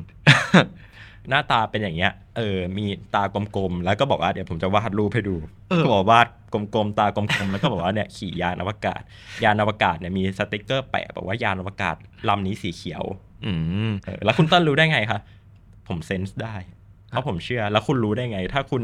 [1.30, 2.86] หน้าตาเป็นอย่างเงี้ย เออ มี
[3.16, 5.36] ตากลมๆ แล้วก็บอกว่าเดี๋ยวผมจะวาดรูปให้ดู
[5.70, 9.02] เออก็บอกวาดกลมๆ ตากลมๆ แล้วก็บอกว่าเนี่ยขี่ยานอวกาศ
[9.44, 11.96] ยานอวกาศเนี่ยมีสติกเกอร์แปะบอกว่ายานอวกาศ
[12.30, 13.04] ลำนี้สีเขียว
[13.46, 13.52] อื
[13.90, 15.20] มเออแล้วคุณต้นรู้ได้ไงคะ
[15.88, 16.56] ผมเซนส์ได้
[17.10, 18.84] เพราะผมเชื่อ แล้วคุณรู้ได้ไง ถ้าคุณ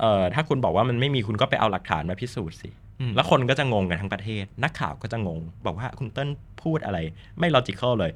[0.00, 2.70] เอ่อ ถ้าคุณบอกว่ามันไม่มีคุณก็ไปเอาหลักฐานมาพิสูจน์สิ
[3.00, 6.28] อืมแล้วคนก็จะงงกันทั้งประเทศ นักข่าวก็จะงง บอกว่าคุณเต้น
[6.62, 6.98] พูดอะไร
[7.38, 8.12] ไม่ logical เลย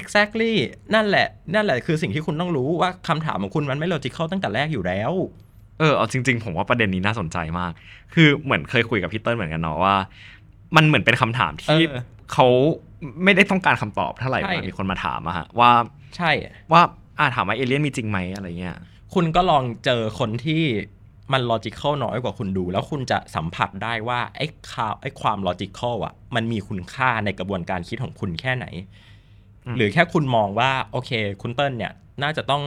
[0.00, 0.52] exactly
[0.94, 5.12] นั่นแหละ นั่นแหละคือสิ่งที่คุณต้องรู้ว่าคำถามของคุณมันไม่ logical ตั้งแต่แรกอยู่แล้ว
[5.78, 7.72] เออเอาจริง ๆ ผมว่าประเด็นนี้น่าสนใจมาก
[8.14, 9.96] คือเหมือนเคยคุยกับพี่เติ้ลเหมือนกันเนาะว่า
[10.76, 12.02] มันเหมือนเป็นคำถามที่เออ
[12.32, 12.46] เขา
[13.24, 15.70] ไม่ได้ต้องการคำตอบเท่าไหร่ใช่เวลามีคนมาถามอะฮะว่า
[16.16, 16.30] ใช่
[16.72, 16.82] ว่า
[17.18, 18.76] อ่าถามว่าเอเลี่ยนมีจริงไหมอะไรเงี้ย
[19.14, 20.62] คุณก็ลองเจอคนที่
[21.32, 29.05] มัน logical น้อยกว่าคุณดู แล้วคุณจะสัมผัสได้ว่าไอ้ข่าวไอ้ความ logical อะ มันมีคุณค่าในกระบวนการคิดของคุณแค่ไหนอืม
[29.76, 31.10] หรือแค่คุณมองว่าโอเค
[31.42, 31.92] คุณเติ้ลเนี่ย
[32.22, 32.62] น่าจะต้อง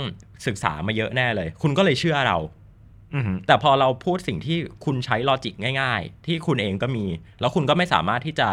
[0.47, 2.37] ศึกษามาเยอะแน่เลย คุณก็เลยเชื่อเรา
[3.15, 7.05] อือหือแต่พอเราพูดสิ่งที่คุณใช้ลอจิกง่าย ๆ ที่คุณเองก็มี
[7.39, 8.49] แล้วคุณก็ไม่สามารถที่จะ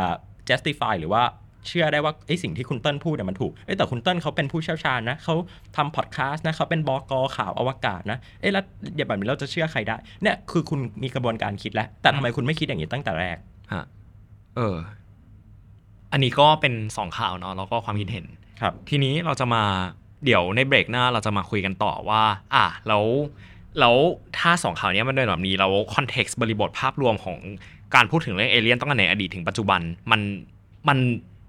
[0.49, 1.23] justify หรือว่า
[1.69, 5.35] เชื่อได้ว่าไอ้สิ่งที่คุณเติ้ลพูดเนี่ยมันถูกเอ้ยแต่คุณเติ้ลเขาเป็นผู้เชี่ยวชาญนะเขา
[5.77, 8.65] ทำพอดแคสต์นะเขาเป็นบอกข่าวอวกาศนะเอ้ยแล้ว
[8.97, 13.37] อย่าแบบนี้เราจะเชื่อใครได้ เนี่ยคือคุณมีกระบวนการคิดแล้ว แต่ทำไมคุณไม่คิดอย่างนี้ตั้งแต่แรก
[13.73, 13.85] ฮะ
[14.57, 14.77] เออ
[16.13, 18.27] อันนี้ก็เป็นสองข่าวเนาะแล้วก็ความคิดเห็น
[18.61, 19.63] ครับทีนี้เราจะมา
[20.25, 22.23] เดี๋ยวในเบรกหน้าเราจะมาคุยกันต่อว่า
[22.55, 23.05] อะแล้ว
[23.81, 23.97] แล้ว
[24.39, 27.39] ถ้าสองข่าวเนี้ยมันเป็นแบบนี้แล้ว context บริบทภาพรวมของ
[27.95, 30.21] การพูดถึงเรื่องเอเลี่ยนตั้งแต่ในอดีตถึงปัจจุบันมัน
[30.89, 30.99] มัน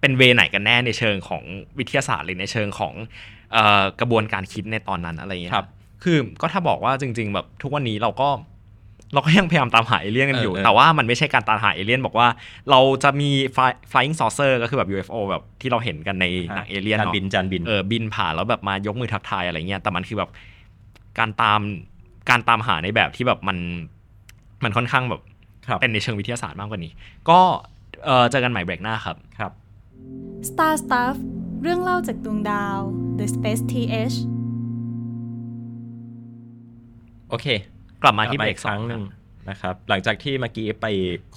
[0.01, 1.43] เป็น way ไหนกันแน่ในเชิงของ
[1.77, 2.93] วิทยาศาสตร์หรือในเชิงของ
[3.53, 5.67] เอ่อกระบวนการคิดในตอนนั้นอะไรอย่างเงี้ยครับ
[6.03, 8.29] คือก็ถ้าบอกว่าจริง ๆ แบบทุกวันนี้เราก็
[9.13, 12.27] เราก็ยังพยายามตามหาเอเลี่ยนกันอยู่เออเออแต่ว่ามันไม่ใช่การตามหาเอเลี่ยนบอกว่า
[12.69, 20.29] เราจะมี fly- flying saucer ก็คือแบบ UFO แบบที่เราเห็นกันในหนังเอเลี่ยนจานเนาะบินจานบินเออบินผ่านแล้วแบบมายกมือทักทายอะไรเงี้ยแต่มันคือแบบ
[21.19, 21.59] การตาม
[22.29, 23.57] การตามหาในแบบที่แบบมัน
[24.63, 25.21] มันค่อนข้างแบบ
[25.67, 26.91] ครับเป็นในเชิงวิทยาศาสตร์มากกว่านี้
[27.29, 27.39] ก็
[28.05, 29.51] เออเจอกันใหม่เบรกหน้าครับครับ
[30.49, 31.15] Star Stuff
[31.61, 32.79] เรื่องเล่าจากดวงดาว
[33.17, 34.17] The Space TH
[37.29, 37.76] โอเคก
[38.07, 39.05] ลับมาที่กลัเบรอีกกสคอรั้งงหหนึ่นึ่งง
[39.49, 40.85] นะครับ หลังจากที่เมื่อกี้ไป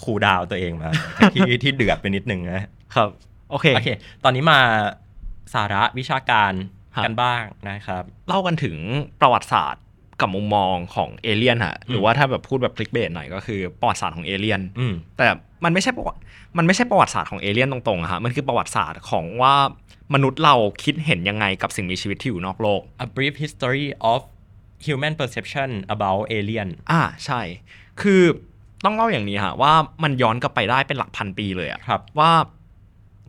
[0.02, 0.90] คูลดาวน์ตัวเองมา
[1.34, 3.08] ที่ที่เดือดไปนิดนึงนะครับ
[3.50, 3.90] โอเคโอเค
[4.24, 4.58] ตอนนี้มา
[5.54, 6.52] สาระวิชาการ
[6.94, 8.76] ครับกันบ้างนะครับ เล่ากันถึง
[9.20, 9.82] ประวัติศาสตร์
[10.20, 15.26] กับมุมมองของเอเลี่ยนฮะหรือมว่าถ้าแบบพูดแบบคลิกเบสหน่อยก็คือประวัติศาสตร์ของเอเลี่ยนอืมแต่
[15.64, 16.18] มันไม่ใช่ประวัติ
[16.58, 19.54] มันไม่ใช่ประวัติศาสตร์ของเอเลี่ยนตรงๆอะฮะมันคือประวัติศาสตร์ของว่า
[20.14, 20.54] มนุษย์เรา
[20.84, 24.20] คิดเห็นยังไงกับสิ่งมีชีวิตที่อยู่นอกโลก A brief history of
[24.86, 27.40] human perception about alien อ่าใช่
[28.02, 28.22] คือ
[28.84, 32.30] ต้องเล่าอย่างนี้ฮะว่ามันย้อนกลับไปได้เป็นหลักพันปีเลยอะครับว่า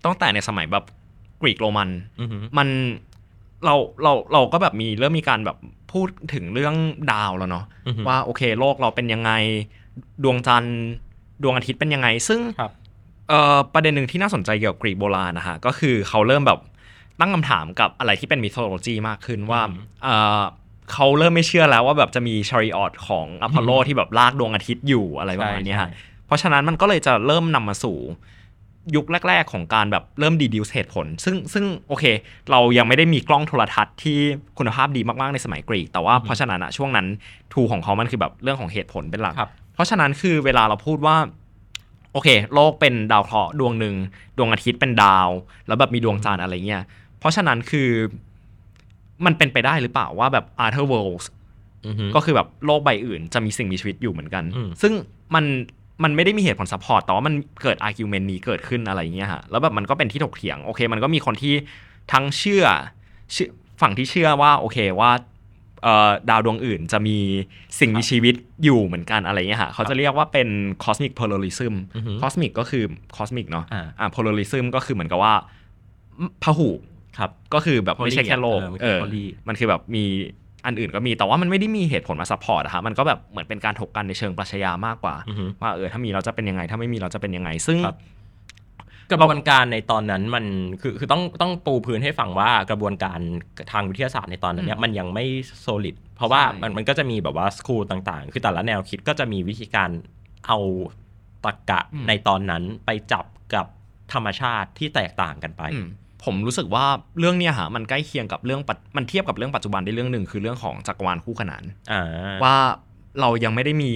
[0.05, 0.85] ตั้งแต่ในสมัยแบบ
[1.41, 2.67] กรีกโรมันอือหือมัน
[3.65, 5.57] เราเราเราก็แบบมีเริ่มมีการแบบ
[5.91, 6.75] พูดถึงเรื่อง
[7.11, 9.31] ดาวแล้วเนาะอือหือว่าโอเคโลกเราเป็นยังไง
[10.23, 10.79] ดวงจันทร์
[11.43, 12.71] ดวงอาทิตย์เป็นยังไง ซึ่งครับ
[13.29, 16.59] เอ่อประเด็นหนึ่งที่น่าสนใจเกี่ยวกับกรีกโบราณนะฮะก็คือเขาเริ่มแบบ
[17.19, 19.77] ตั้งคำถามกับอะไรที่เป็นมิโ o โลจีมากขึ้นว่าอืม
[20.91, 27.97] เอ่อเขาเริ่มไม่เชื่อแล้วว่าแบบจะมี chariot ของอพอลโลที่แบบลากดวงอาทิตย์อยู่อะไรประมาณเนี้ยฮะใช่เพราะฉะนั้นมันก็เลยจะเริ่มนำมาสู่
[28.95, 32.05] ยุคแรก ๆ ของการแบบเริ่ม deduce เหตุผล ซึ่งซึ่งโอเค
[32.51, 34.17] เรายังไม่ได้มีกล้องโทรทรรศน์ที่
[34.57, 37.07] คุณภาพดีมากๆในสมัยกรีก แต่ว่าเพราะฉะนั้นอะช่วงนั้น
[37.53, 41.17] tool ของเขามันคือแบบเรื่องของเหตุผลเป็นหลักครับเพราะฉะนั้นคือเวลาเราพูดว่า
[42.13, 43.95] โอเค โลกเป็นดาวเคราะห์ดวงหนึ่ง
[44.37, 45.29] ดวงอาทิตย์เป็นดาว
[45.67, 46.83] แล้วแบบมีดวงจันทร์อะไรเงี้ย
[47.19, 47.89] เพราะฉะนั้นคือ
[49.25, 51.25] มันเป็นไปได้หรือเปล่าว่าแบบ other worlds
[51.85, 54.93] อือหือก็คือแบบโลกใบอื่นจะมีสิ่งมีชีวิตอยู่เหมือนกันอืมซึ่ง
[55.35, 55.45] มัน
[56.03, 61.53] มันไม่ได้มีเหตุผล support แต่ว่ามันเกิด argument นี้เกิดขึ้นอะไรเงี้ยฮะแล้วแบบมันก็เป็นที่ถกเถียงโอเค มันก็มีคนที่
[62.11, 62.65] ทั้งเชื่อ
[63.33, 63.49] เชื่อ
[63.81, 65.11] ฝั่งที่เชื่อว่าโอเคว่า
[65.83, 67.17] เอ่อดาวดวงอื่นจะมี
[67.79, 70.47] สิ่งมีชีวิตอยู่เหมือนกันอะไรเงี้ยฮะเขาจะเรียกว่าเป็น
[70.83, 72.83] cosmic pluralism อือฮึ cosmic ก็คือ
[73.17, 75.33] cosmic เนาะอ่าอ่า pluralism ก็คือเหมือนกับว่า
[76.43, 76.69] พหุ
[77.17, 80.05] ครับก็คือแบบ Poly ไม่ใช่แค่โลกเออไม่ใช่เออ poly มันคือแบบมี
[80.65, 87.97] อันอื่นก็มีแต่ว่ามันไม่ได้มีเหตุผลมา support อะฮะมันก็แบบเหมือนเป็นการถกกันในเชิงปรัชญามากกว่าอือฮึว่าเออถ้ามีเราจะเป็นยังไง ถ้าไม่มีเราจะเป็นยังไง ซึ่งครับ
[89.11, 90.45] กระบวนการในตอนนั้นมัน
[90.81, 93.19] คือคือต้องต้องปูพื้นให้ฟังว่ากระบวนการ
[93.71, 95.25] ทางวิทยาศาสตร์ในตอนนั้นเนี่ยมันยังไม่
[95.65, 99.89] solid เพราะว่าใช่มันมันก็จะมีแบบว่า school ต่างๆ คือแต่ละแนวคิดก็จะมีวิธีการ
[100.47, 100.59] เอา
[101.45, 103.65] ตรรกะในตอนนั้นไปจับกับ
[104.13, 105.87] ธรรมชาติที่แตกต่างกันไปอืม
[106.25, 106.85] ผมรู้สึกว่า
[107.19, 112.03] เรื่องเนี้ยฮะมันใกล้เคียงกับเรื่องปัจมันเทียบกับเรื่องปัจจุบันได้เรื่องหนึ่งคือเรื่องของจักรวาลคู่ขนานอ่า
[112.43, 112.55] ว่า
[113.21, 113.93] เรายังไม่ได้มี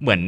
[0.00, 0.22] เหมือน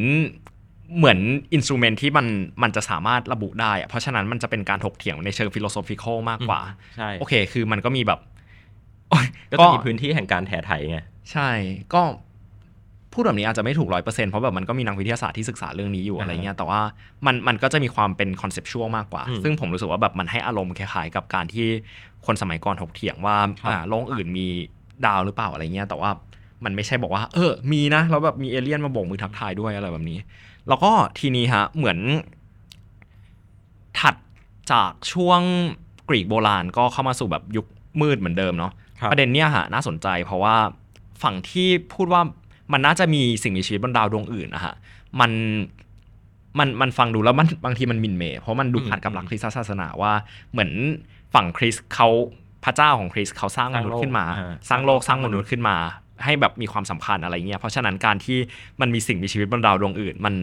[0.99, 1.19] เหมือน
[1.55, 2.27] instrument ที่มัน
[2.63, 6.61] มันจะสามารถระบุได้อะเพราะฉะนั้นมันจะเป็นการถกเถียงในเชิง philosophical มากกว่า
[6.97, 8.21] ใช่โอเค คือมันก็มีแบบ
[9.11, 10.99] โอ๊ยก็จะมีพื้นที่แห่งการแถไถไง
[11.33, 11.49] ใช่
[11.95, 12.03] ก็
[13.13, 16.81] พูดแบบนี้อาจจะไม่ถูกร้อยเปอร์เซ็นต์เพราะแบบมันก็มีนักวิทยาศาสตร์ที่ศึกษาเรื่องนี้อยู่อ่าฮะอะไรเงี้ยแต่ว่า
[17.27, 21.67] มันมันก็จะมีความเป็น conceptual มากกว่าอืมซึ่งผมรู้สึกว่าแบบมันให้อารมณ์คล้ายๆกับการที่
[22.27, 24.47] คนสมัยก่อนถกเถียงว่าครับอ่าโลกอื่นมี
[25.07, 26.11] ดาวหรือเปล่าอะไรเงี้ยแต่ว่า
[26.65, 30.19] มันไม่ใช่บอกว่า เออ มีนะแล้วแบบมีเอเลี่ยนมาโบกมือทักทายด้วยอะไรแบบนี้
[30.69, 31.99] แล้วก็ทีนี้ฮะเหมือน
[34.01, 34.15] ถัด
[34.73, 35.41] จากช่วง
[36.09, 37.67] กรีกโบราณก็เข้ามาสู่แบบยุค
[38.01, 40.57] มืดเหมือนเดิมเนาะครับประเด็นเนี้ยฮะน่าสนใจเพราะว่า
[41.23, 42.23] ฝั่งที่พูดว่า
[42.73, 44.75] มันน่าจะมีสิ่งมีชีวิตบนดาวดวงอื่นนะฮะ
[45.21, 45.33] มัน
[46.59, 50.13] มันมันฟังดูแล้วมันบางทีมันหมินเมย์เพราะมันดูอืมขัดกับหลักคริสตศาสนาว่า
[50.53, 50.71] เหมือน
[51.35, 52.09] ฝั่งคริสต์เขา
[52.65, 55.77] พระเจ้าของคริสต์เขาสร้างมนุษย์ขึ้นมาอ่าสร้างโลกสร้างมนุษย์ขึ้นมา
[56.25, 58.39] ให้แบบมีความสำคัญอะไรเงี้ยเพราะฉะนั้นการที่
[58.81, 60.35] มันมีสิ่งมีชีวิตบนดาวดวงอื่น มัน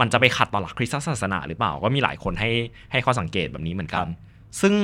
[0.00, 2.50] มันจะไปขัดต่อหลักคริสตศาสนาหรือเปล่าก็มีหลายคนให้
[2.92, 4.06] ให้ข้อสังเกตแบบนี้เหมือนกัน
[4.60, 4.74] ซึ่ง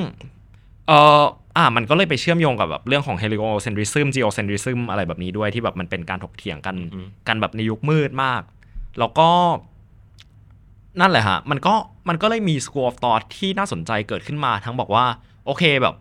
[0.89, 1.23] เออ
[1.57, 8.43] อ่ามันก็เลยไปเชื่อมโยงกับแบบเรื่องของ heliocentrism geocentrism อะไรแบบนี้ด้วยที่แบบมันเป็นการถกเถียงกันอืมกันแบบในยุคมืดมาก
[8.99, 9.29] แล้วก็
[11.01, 11.75] นั่นแหละฮะ มันก็
[12.09, 15.05] มันก็เลยมี school of thought ที่น่าสนใจเกิดขึ้นมา ทั้งบอกว่า
[15.47, 15.95] โอเคแบบ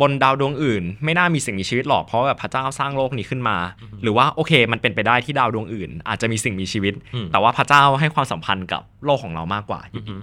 [0.00, 3.56] บนดาวดวงอื่น ไม่น่ามีสิ่งมีชีวิตหรอกเพราะแบบพระเจ้าสร้างโลกนี้ขึ้นมา
[4.02, 10.14] หรือว่าโอเค มันเป็นไปได้ที่ดาวดวงอื่น อาจจะมีสิ่งมีชีวิตอืมแต่ว่าพระเจ้าให้ความสัมพันธ์กับโลกของเรามากกว่าอือฮึ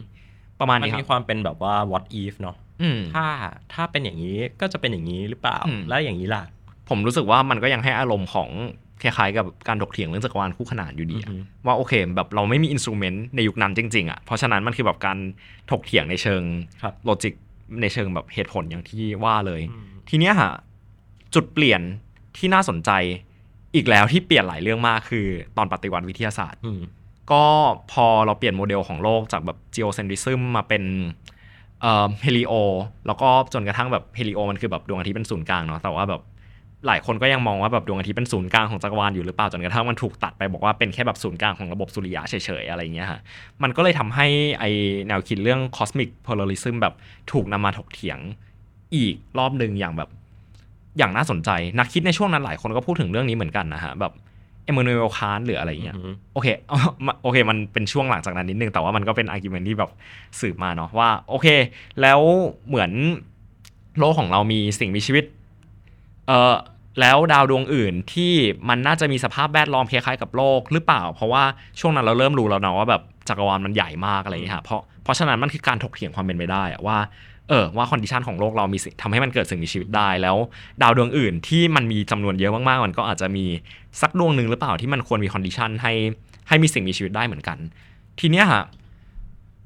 [0.59, 2.64] ประมาณมันนี้คมีรับความเป็นแบบว่า what if เนาะอืม
[3.13, 3.25] ถ้า
[3.73, 6.43] ถ้าเป็นอย่างนี้ก็จะเป็นอย่างนี้หรือเปล่าอืมแล้วอย่างนี้ล่ะ
[6.89, 8.49] ผมรู้สึกว่ามันก็ยังให้อารมณ์ของ
[9.01, 15.17] คล้ายๆกับการถกเถียงเรื่องจักรวาลคู่ขนานอยู่ดีอะอือฮึว่าโอเคแบบเราไม่มีอินสตูเมนต์ในยุคนั้นจริงๆอะเพราะฉะนั้นมันคือแบบการ
[15.71, 16.43] ถกเถียงในเชิง
[16.81, 17.33] ครับโลจิก
[17.81, 20.51] ในเชิงแบบเหตุผลอย่างที่ว่าเลยอืมทีเนี้ยฮะ
[21.35, 21.81] จุดเปลี่ยน
[22.37, 22.91] ที่น่าสนใจ
[23.75, 26.81] อีกแล้วที่เปลี่ยนหลายเรื่องมากคือตอนปฏิวัติวิทยาศาสตร์อืม
[27.31, 27.45] ก็
[27.91, 30.83] พอเราเปลี่ยนโมเดลของโลกจากแบบ geocentrism มาเป็น
[31.81, 32.53] เอ่อ helio
[33.07, 36.21] แล้วก็จนกระทั่งแบบ helio มันคือแบบดวงอาทิตย์เป็นศูนย์กลางเนาะแต่ว่าแบบ
[36.87, 43.19] หลายคนก็ยังมองว่าแบบดวงอาทิตย์เป็นศูนย์กลางของจักรวาลอยู่หรือเปล่าจนกระทั่งมันถูกตัดไปบอกว่าเป็นแค่แบบศูนย์กลางของระบบสุริยะเฉยๆอะไรเงี้ยฮะ
[43.63, 44.27] มันก็เลยทำให้
[44.59, 44.63] ไอ
[45.07, 46.93] แนวคิดเรื่อง cosmic pluralism แบบ
[47.31, 48.19] ถูกนำมาถกเถียง
[48.95, 50.09] อีกรอบหนึ่งอย่างแบบ
[50.97, 54.13] อย่างน่าสนใจ นักคิดในช่วงนั้นหลายคนก็พูดถึงเรื่องนี้เหมือนกันนะฮะแบบ
[54.65, 59.91] เอม a นูเอลคานหรืออะไรเงี้ยอืมโอเคเอามาโอเค มันเป็นช่วงหลังจากนั้นนิดนึง แต่ว่ามันก็เป็น argument ที่แบบ
[60.39, 61.47] สืบมาเนาะว่า โอเค
[62.01, 62.19] แล้ว
[62.67, 62.91] เหมือน
[63.99, 65.25] โลกของเรามีสิ่งมีชีวิต
[66.27, 66.55] เอ่อ
[67.01, 68.33] แล้วดาวดวงอื่นที่
[68.69, 71.43] มันน่าจะมีสภาพแวดล้อมคล้ายๆกับโลกหรือเปล่า เพราะว่า
[71.79, 76.97] ช่วงนั้นเราเริ่มรู้แล้วเนาะว่าแบบจักรวาลมันใหญ่มากอะไรอย่างเงี้ยฮะเพราะเพราะฉะนั้นมันคือการถกเถียงความเป็นไปได้อะว่า
[77.49, 80.37] เออว่า condition ของโลกเรามีสิ่งทำให้มันเกิดสิ่งมีชีวิตได้แล้ว
[80.81, 83.45] ดาวดวงอื่นที่มันมีจำนวนเยอะมากๆ มันก็อาจจะมี
[84.01, 85.93] สักดวงหนึ่งหรือเปล่าที่มันควรมี condition ให้
[86.47, 87.57] ให้มีสิ่งมีชีวิตได้เหมือนกัน
[88.19, 88.63] ทีเนี้ยฮะ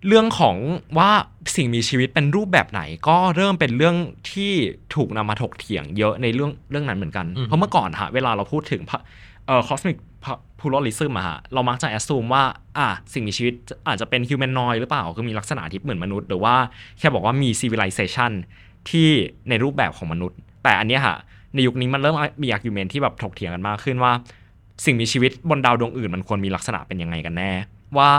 [0.08, 0.56] เรื่องของ
[0.98, 1.10] ว่า
[1.56, 3.96] สิ่งมีชีวิตเป็นรูปแบบไหน ก็เริ่มเป็นเรื่อง
[4.32, 4.52] ที่
[4.96, 9.00] ถูกนำมาถกเถียงเยอะในเรื่องเรื่องนั้นเหมือนกันอืมเพราะเมื่อก่อนฮะเวลาเราพูดถึงพระ
[9.48, 9.98] เอ่อ cosmic
[10.60, 12.44] pluralism อะฮะเรามักจะ assume ว่า
[12.78, 13.54] อะสิ่งมีชีวิต
[13.88, 16.56] อาจจะเป็น humanoid หรือเปล่า คือมีลักษณะที่เหมือนมนุษย์ หรือว่า
[17.00, 18.32] แค่บอกว่ามี civilization
[18.90, 19.10] ที่
[19.50, 21.18] ในรูปแบบของมนุษย์ แต่อันเนี้ยฮะ
[21.54, 24.14] ในยุคนี้มันเริ่มมี argument ที่แบบถกเถียงกันมากขึ้นว่า
[24.86, 27.52] สิ่งมีชีวิตบนดาวดวงอื่น มันควรมีลักษณะเป็นยังไงกันแน่
[27.98, 28.10] ว่า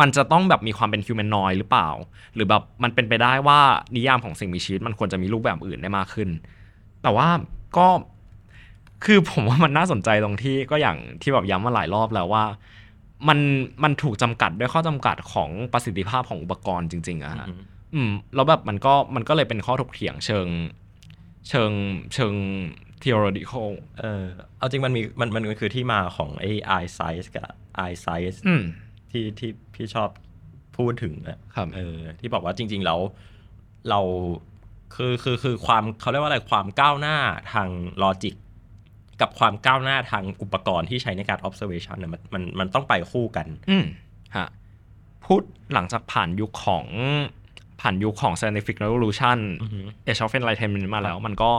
[0.00, 1.88] มันจะต้องแบบมีความเป็น humanoid หรือเปล่า
[2.34, 3.60] หรือแบบมันเป็นไปได้ว่า
[3.96, 6.28] นิยามของสิ่งมีชีวิต มันควรจะมีรูปแบบอื่นได้มากขึ้น
[7.02, 7.28] แต่ว่า
[7.76, 7.88] ก็
[9.04, 12.44] คือผมว่ามันน่าสนใจตรงที่ก็อย่างที่แบบย้ำมาหลายรอบแล้วว่า
[13.28, 13.38] มัน
[13.84, 17.62] มันถูกจำกัดด้วยข้อจำกัดของประสิทธิภาพของอุปกรณ์จริง ๆอะฮะอืม
[17.94, 20.48] อืมแล้วแบบมันก็มันก็เลยเป็นข้อถกเถียงเชิง
[21.48, 21.72] เชิง
[22.14, 22.34] เชิง
[23.02, 24.24] theoretical เออ
[24.58, 27.48] เอาจริงมันมีมันมันมันคือที่มาของไอ้ eye size กับ
[27.84, 28.62] eye size อืม
[29.10, 30.08] ที่ที่พี่ชอบ
[30.76, 33.00] พูดถึงอะครับเออ ที่บอกว่าจริง ๆ แล้ว
[33.90, 34.00] เรา
[34.94, 37.16] คือคือคือความเขาเรียกว่าอะไรความก้าวหน้า
[37.52, 37.68] ทาง
[38.02, 38.34] ลอจิก
[39.20, 43.84] กับความก้าวหน้าทางอุปกรณ์ที่ใช้ในการ observation เนี่ยมันมันมันต้องไปคู่กัน อืม
[44.36, 44.48] ฮะ
[45.24, 45.42] พูด
[45.74, 46.86] หลังจากผ่านยุคของ
[47.80, 49.80] ผ่านยุคของ scientific revolution อือฮึ
[50.10, 51.50] age of enlightenment มาแล้ว มันก็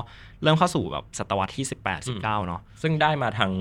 [0.44, 3.54] เริ่มเข้าสู่แบบศตวรรษที่ 18 19 เนาะซึ่งได้มาทั้ง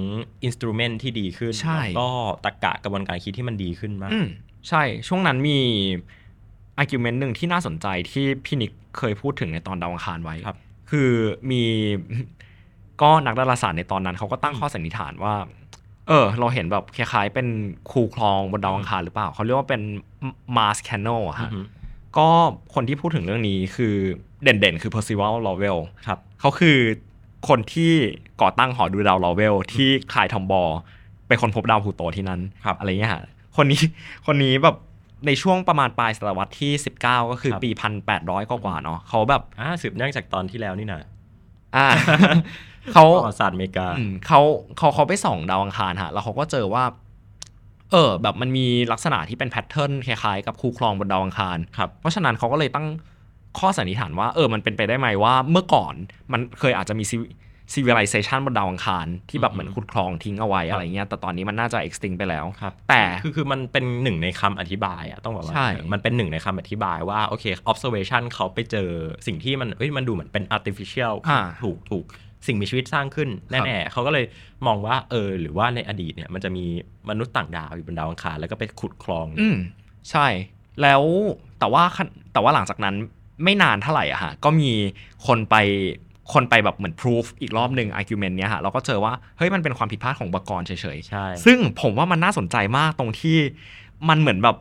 [0.44, 2.08] อินสตูเมนที่ดีขึ้นใช่แล้วก็
[2.44, 4.26] ตรรกะกระบวนการคิดที่มันดีขึ้นมากอืม
[4.68, 5.58] ใช่ ช่วงนั้นมี
[6.80, 10.58] argument หนึ่งที่น่าสนใจที่พี่นิกเคยพูดถึงในตอนดาวอังคารไว้ครับ
[10.90, 11.10] คือ
[11.50, 11.62] มี
[13.02, 15.34] ก็นักดาราศาสตร์ในตอนนั้นเขาก็ตั้งข้อสันนิษฐานว่า
[16.08, 17.46] เออ เราเห็นแบบคล้ายๆเป็น
[17.90, 19.82] คูคลองบนดาวอังคารหรือเปล่า เขาเรียกว่าเป็น
[20.56, 21.60] Mars Canal อะอืฮะอฮึ
[22.18, 22.28] ก็
[22.74, 23.94] คนที่พูดถึงเรื่องนี้คือ
[24.42, 26.78] เด่นๆ คือ Percival Lowell ครับเขาคือ
[27.48, 27.92] คนที่
[28.42, 30.70] ก่อตั้งหอดูดาวลอเวลที่คลายทอมบอล
[31.28, 33.22] เป็นคนพบดาวพลูโตที่นั้นครับอะไรเงี้ยฮะ
[33.56, 33.82] คนนี้
[34.26, 34.76] คนนี้แบบ
[35.26, 41.00] ในช่วงประมาณปลายศตวรรษที่ 19 ก็คือครับปีพันแปดร้อยกว่าๆเนาะเขาแบบอ่าสืบเนื่องจากตอนที่แล้วนี่นะ
[41.76, 41.86] อ่า
[42.92, 44.40] เขาประวัติศาสตร์อเมริกาอืมเขา
[44.76, 46.84] เขาเขาไปส่องดาวอังคารฮะแล้วเขาก็เจอว่า
[47.92, 52.86] เออ แบบมันมีลักษณะที่เป็นแพทเทิร์นคล้ายๆกับคูคลองบนดาวอังคารครับเพราะฉะนั้นเขาก็เลยตั้ง
[53.58, 55.94] ข้อสันนิษฐานว่าเออมันเป็นไปได้ไหมว่าเมื่อก่อน
[56.32, 57.04] มันเคยอาจจะมี
[57.74, 68.88] civilization บนดาวอังคารที่แบบอืมเหมือนขุดคลองทิ้งเอาไว้ครับอะไรเงี้ยแต่ตอนนี้มันน่าจะ extinct ไปแล้วครับแต่คือคือมันเป็นหนึ่งในคำอธิบายอะต้องบอกว่าใช่มันเป็นหนึ่งในคำอธิบายว่าโอเค observation เขาไปเจอ
[69.26, 72.04] สิ่งที่มันเอ้ยมันดูเหมือนเป็น artificial อ่าถูกถูก
[72.46, 74.24] สิ่งมีชีวิตสร้างขึ้นครับแน่ๆเขาก็เลย
[74.66, 76.64] มองว่าเออหรือว่าในอดีตเนี่ยมันจะมี
[77.08, 79.56] มนุษย์ต่างดาวอยู่บนดาวอังคารแล้วก็ไปขุดคลองอืม
[80.10, 80.26] ใช่
[80.82, 81.02] แล้ว
[81.58, 82.94] แต่ว่าขั้นแต่ว่าหลังจากนั้น
[83.44, 84.70] ไม่นานเท่าไหร่อะฮะก็มี
[85.26, 85.56] คนไป
[86.32, 93.36] คนไปแบบเหมือน proof อีกรอบหนึ่ง argument เนี้ยฮะเราก็เจอว่า เฮ้ยมันเป็นความผิดพลาดของอุปกรณ์เฉยๆ ใช่ ซึ่งผมว่ามันน่าสนใจมากตรงที่
[94.08, 94.56] มันเหมือนแบบ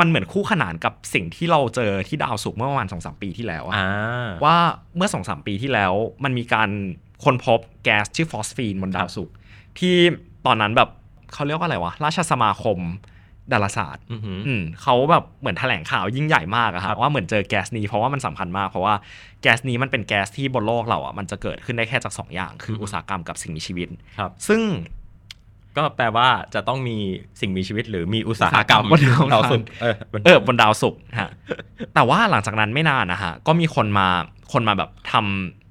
[0.00, 4.56] มันเหมือนคู่ขนานกับสิ่งที่เราเจอที่ดาวศุกร์เมื่อประมาณสองสามปีที่แล้วอะอ่าว่า
[4.96, 5.92] เมื่อสองสามปีที่แล้ว
[6.24, 6.70] มันมีการ
[7.26, 9.34] ค้นพบแก๊สชื่อฟอสฟีนบนดาวศุกร์
[9.78, 9.94] ที่
[10.46, 10.88] ตอนนั้นแบบ
[11.32, 12.78] เขาเรียกว่าอะไรวะ ราชสมาคม
[13.52, 18.94] ดาราศาสตร์อือหืออืมเขาแบบเหมือนแถลงข่าวยิ่งใหญ่มากอะครัฮะบว่าเหมือนเจอแก๊สนี้เพราะว่ามันสำคัญมาก เพราะว่า
[19.42, 24.60] แก๊สนี้มันเป็นแก๊สที่บนโลกเราอะมันจะเกิดขึ้นได้แค่จากสองอย่าง คืออุตสาหกรรมกับสิ่งมีชีวิตครับ ซึ่ง
[25.76, 26.96] ก็แปลว่าจะต้องมี
[27.40, 31.30] สิ่งมีชีวิต หรือมีอุตสาหกรรมบนดาวอังคารดาวศุกร์เออบนเออบนดาวศุกร์ฮะ
[31.94, 34.08] แต่ว่าหลังจากนั้นไม่นานนะฮะก็มีคนมา
[34.52, 35.63] คนมาแบบทำ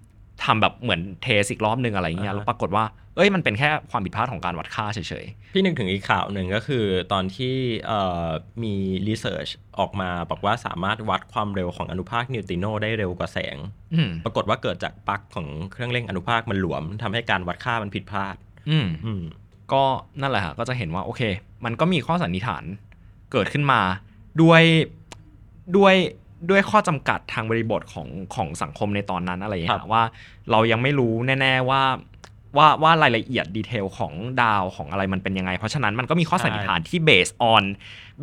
[0.44, 7.56] ทำแบบเหมือนเทสอีกรอบนึงอะไรเงี้ยแล้วปรากฏว่า เอ้ยมันเป็นแค่ความผิดพลาดของการวัดค่าเฉยพี่นึกถึงอีกข่าวหนึ่งก็คือตอนที่
[7.88, 8.28] เอ่อ
[8.64, 8.74] มี
[9.08, 9.48] รีเสิร์ช
[9.80, 18.36] ออกมาบอกว่าสามารถวัดความเร็วของอนุภาคนิวตริโนได้เร็วกว่าแสงๆอืมปรากฏว่าเกิดจากปลั๊กของเครื่องเร่งอนุภาคมันหลวมทำให้การวัดค่ามันผิดพลาด
[18.70, 19.24] อืมอืม
[19.74, 19.84] ก็
[20.22, 21.22] นั่นแหละฮะก็จะเห็นว่าโอเค
[21.66, 22.64] มันก็มีข้อสันนิษฐาน
[23.32, 23.82] เกิดขึ้นมา
[24.42, 24.64] ด้วย
[25.78, 25.96] ด้วย
[26.50, 30.04] ด้วยข้อจำกัดทางบริบทของของสังคมในตอนนั้นอะไรอย่างครัเงี้บยว่า
[30.52, 31.82] เรายังไม่รู้แน่ ๆว่า
[32.58, 37.64] ว่าว่ารายละเอียดดีเทลของดาวของอะไรมันเป็นยังไง เพราะฉะนั้นมันก็มีข้อสันนิษฐานที่ based on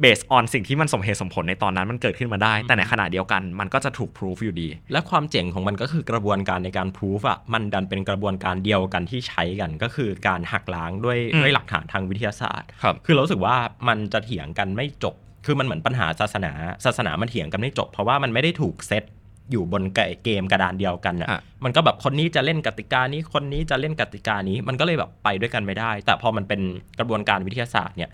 [0.02, 13.56] based on สิ่งที่มันสมเหตุสมผลในตอนนั้นมันเกิดขึ้นมาได้ แต่ในขณะเดียวกันมันก็จะถูก proof อยู่ดี และความเจ๋งของมันก็คือกระบวนการในการพิสูจอะมันดันเป็นกระบวนการเดียวกันที่ใช้กันก็คือการหักล้างด้วยอืมด้วยหลักฐานทางวิทยาศาสตร์ครับคือเรารู้สึกว่า
[13.88, 16.53] มันจะเถียงกันไม่จบ คือมันเหมือนปัญหาศาสนา
[16.85, 19.05] ศาสนามันเถียงกันไม่จบ เพราะว่ามันไม่ได้ถูกเซต
[19.50, 19.83] อยู่บน
[20.24, 26.61] เกมกระดานเดียวกันอะอะมันก็แบบคนนี้จะเล่นกติกานี้คนนี้จะเล่นกติกานี้มันก็เลยแบบไปด้วยกันไม่ได้ แต่พอมันเป็น
[26.98, 28.11] กระบวนการวิทยาศาสตร์เนี่ย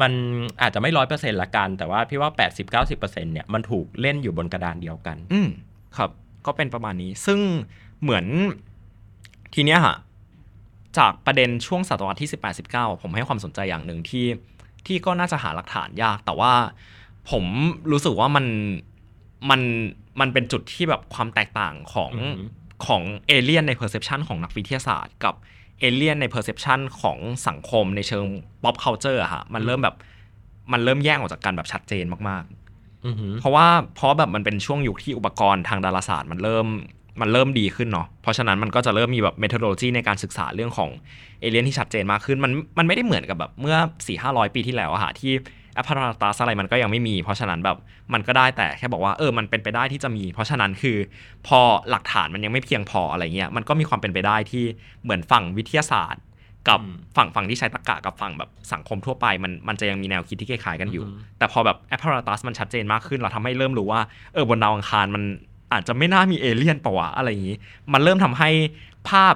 [0.00, 0.12] มัน
[0.62, 2.30] อาจจะไม่ร้อยเปอร์เซ็นต์ละกัน แต่ว่าพี่ว่า
[2.78, 5.48] 80-90%เนี่ยมันถูกเล่นอยู่บนกระดานเดียวกัน อืม
[5.96, 6.10] ครับ
[6.46, 7.40] ก็เป็นประมาณนี้ ซึ่ง
[8.02, 8.24] เหมือน
[9.54, 9.96] ทีเนี้ยฮะ
[10.98, 14.24] จากประเด็นช่วงศตวรรษที่ 18 19 ผมให้ความสนใจอย่างหนึ่งที่
[14.86, 16.52] ที่ก็น่าจะหาหลักฐานยาก แต่ว่า
[17.30, 17.44] ผม
[17.92, 18.46] รู้สึกว่ามัน
[19.50, 19.60] มัน
[20.20, 22.48] มันเป็นจุดที่แบบความแตกต่างของอือหือ
[22.86, 25.34] ของเอเลียนใน perception ของนักวิทยาศาสตร์ กับ
[25.80, 28.24] เอเลียนใน perception ของสังคมในเชิง
[28.62, 29.96] pop culture อะฮะมันเริ่มแบบ
[30.72, 36.66] มันเริ่มแยกออกจากกันแบบชัดเจนมากๆอือหือเพราะว่าเพราะแบบมันเป็นช่วงยุคที่อุปกรณ์ทางดาราศาสตร์มันเริ่ม
[37.20, 40.90] มันเริ่มดีขึ้นเนาะเพราะฉะนั้นมันก็จะเริ่มมีแบบเมท o โ o โลจีในการศึกษาเรื่องของ
[41.40, 45.32] เอเลียนที่ชัดเจนมากขึ้นมันมันไม่ได้เหมือนกับแบบเมื่อ4ี่ห้าร้อยปีที่แล้วอะฮะที่
[45.74, 47.76] แอปพาราตัสอะไรมันก็ยังไม่มี เพราะฉะนั้นแบบ
[48.12, 50.96] มันก็ได้แต่แค่บอกว่าเออมันเป็นไปได้ที่จะมี เพราะฉะนั้นคือ
[51.46, 54.64] พอหลักฐานมันยังไม่เพียงพออะไรเงี้ยมันก็มีความเป็นไปได้ที่
[55.02, 56.22] เหมือนฝั่งวิทยาศาสตร์
[56.68, 64.00] กับอืมฝั่งฝั่งที่ใช้ตรรกะกับฝั่งแบบสังคมทั่วไปมันมันจะยังมีแนวคิดที่คล้ายๆกันอยู่อือฮึแต่พอแบบแอปพาราตัสมันชัดเจนมากขึ้นเราทำให้เริ่มรู้ว่า
[64.34, 65.22] เออบนดาวอังคารมัน
[65.72, 67.56] อาจจะไม่น่ามีเอเลี่ยนปะวะอะไรอย่างนี้
[67.92, 68.50] มันเริ่มทำให้
[69.08, 69.34] ภาพ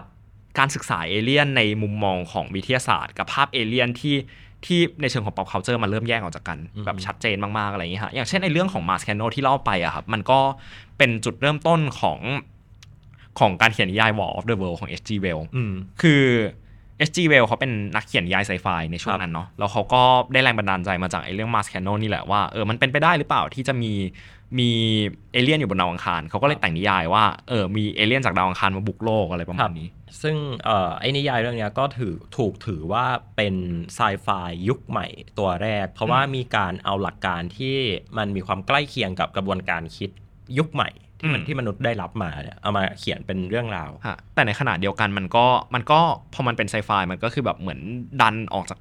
[0.59, 4.16] การศึกษาเอเลี่ยนในมุมมองของวิทยาศาสตร์ กับภาพเอเลี่ยนที่
[4.66, 10.40] ที่ในเชิงของ pop culture มันเริ่มแยกออกจากกันอือฮึแบบชัดเจนมาก ๆ อะไรอย่างนี้ฮะอย่างเช่นในเรื่องของ Mars Canal ที่เล่าไปอะครับมันก็
[10.99, 12.18] เป็นจุดเริ่มต้นของ
[13.38, 15.11] ของการเขียนนิยาย War of the World ของ H.G.
[15.25, 16.23] Wells อืมคือ
[17.09, 17.19] H.G.
[17.33, 20.03] Wells เขาเป็นนักเขียนนิยายไซไฟในช่วงนั้นเนาะแล้วเขาก็
[20.33, 23.93] ได้แรงบันดาลใจมาจากไอ้เรื่อง Mars Cannon นี่แหละว่าเออมันเป็นไปได้หรือเปล่าที่จะมี
[24.59, 24.71] มี
[25.33, 29.89] เอเลี่ยนอยู่บนดาวอังคารเขาก็เลยแต่งนิยายว่าเออมีเอเลี่ยนจากดาวอังคารมาบุกโลกอะไรประมาณนี้
[30.23, 33.55] ซึ่งเอ่อไอ้นิยายเรื่องเนี้ยก็ถือถูกถือว่าเป็น
[33.95, 34.29] ไซไฟ
[34.69, 35.07] ยุคใหม่
[35.39, 37.77] ตัวแรก เพราะว่ามีการเอาหลักการที่
[38.17, 40.11] มันมีความใกล้เคียงกับกระบวนการคิด
[40.59, 40.91] ยุคใหม่
[41.25, 46.01] ที่มันอืมที่มนุษย์ได้รับมาเนี่ยเอามาเขียนเป็นเรื่องราวฮะแต่ในขณะเดียวกันมันก็มันก็
[46.35, 47.81] พอมันเป็นไซไฟมันก็คือแบบเหมือน
[48.23, 48.79] ดันออกจาก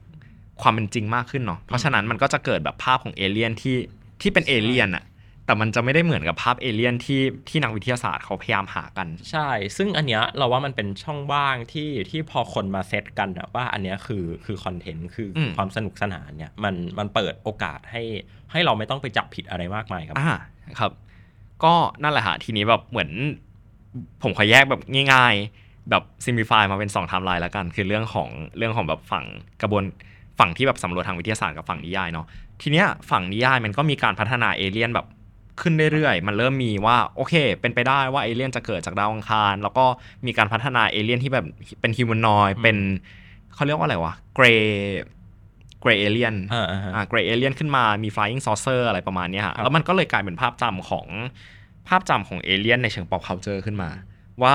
[0.61, 3.77] ความเป็นจริงมากขึ้นเนาะเพราะฉะนั้นมันก็จะเกิดแบบภาพของเอเลี่ยนที่
[4.21, 5.05] ที่เป็นเอเลี่ยนอะ
[5.45, 18.03] แต่มันจะไม่ได้เหมือนกับภาพเอเลี่ยนที่ที่นักวิทยาศาสตร์เขาพยายามหากัน ใช่ ซึ่งอันเนี้ยเราว่ามันเป็นช่องว่างที่ที่พอคนมาเซตกันอะว่าอันเนี้ยคือคือคอนเทนต์คืออมความสนุกสนานเนี่ยมันมันเปิดโอกาสให้
[18.51, 20.33] ให้เราไม่ต้องไปจับผิดอะไรมากมายครับอ่า
[20.79, 20.91] ครับ
[21.65, 21.73] ก็
[22.03, 23.09] นั่นแหละฮะทีนี้แบบเหมือน
[24.23, 24.81] ผมขอแยกแบบ
[25.13, 29.25] ง่ายๆ แบบ simplify มาเป็น2ไทม์ไลน์แล้วกัน คือเรื่องของเรื่องของแบบฝั่ง
[29.61, 29.83] กระบวน
[30.39, 32.25] ฝั่งที่แบบสำรวจทางวิทยาศาสตร์กับฝั่งนิยายเนาะ
[32.61, 35.07] ทีเนี้ยฝั่งนิยายมันก็มีการพัฒนาเอเลี่ยนแบบ
[35.61, 39.85] ขึ้นเรื่อยๆ มันเริ่มมีว่าโอเค เป็นไปได้ว่าเอเลี่ยนจะเกิดจากดาวอังคาร แล้วก็
[40.25, 41.45] มีการพัฒนาเอเลี่ยนที่แบบ
[41.81, 42.77] เป็น humanoid เป็น
[43.53, 44.45] เขาเรียกว่าอะไรวะ grey
[45.83, 51.07] grey alien อ่าอ่าฮะอ่า grey alien ขึ้นมามี flying saucer อะไรประมาณเนี้ยฮะครับแล้วมันก็เลยกลายเป็นภาพจำของ
[51.87, 53.89] ภาพจำของเอเลียนในเชิง pop culture ขึ้นมา
[54.43, 54.53] ว่า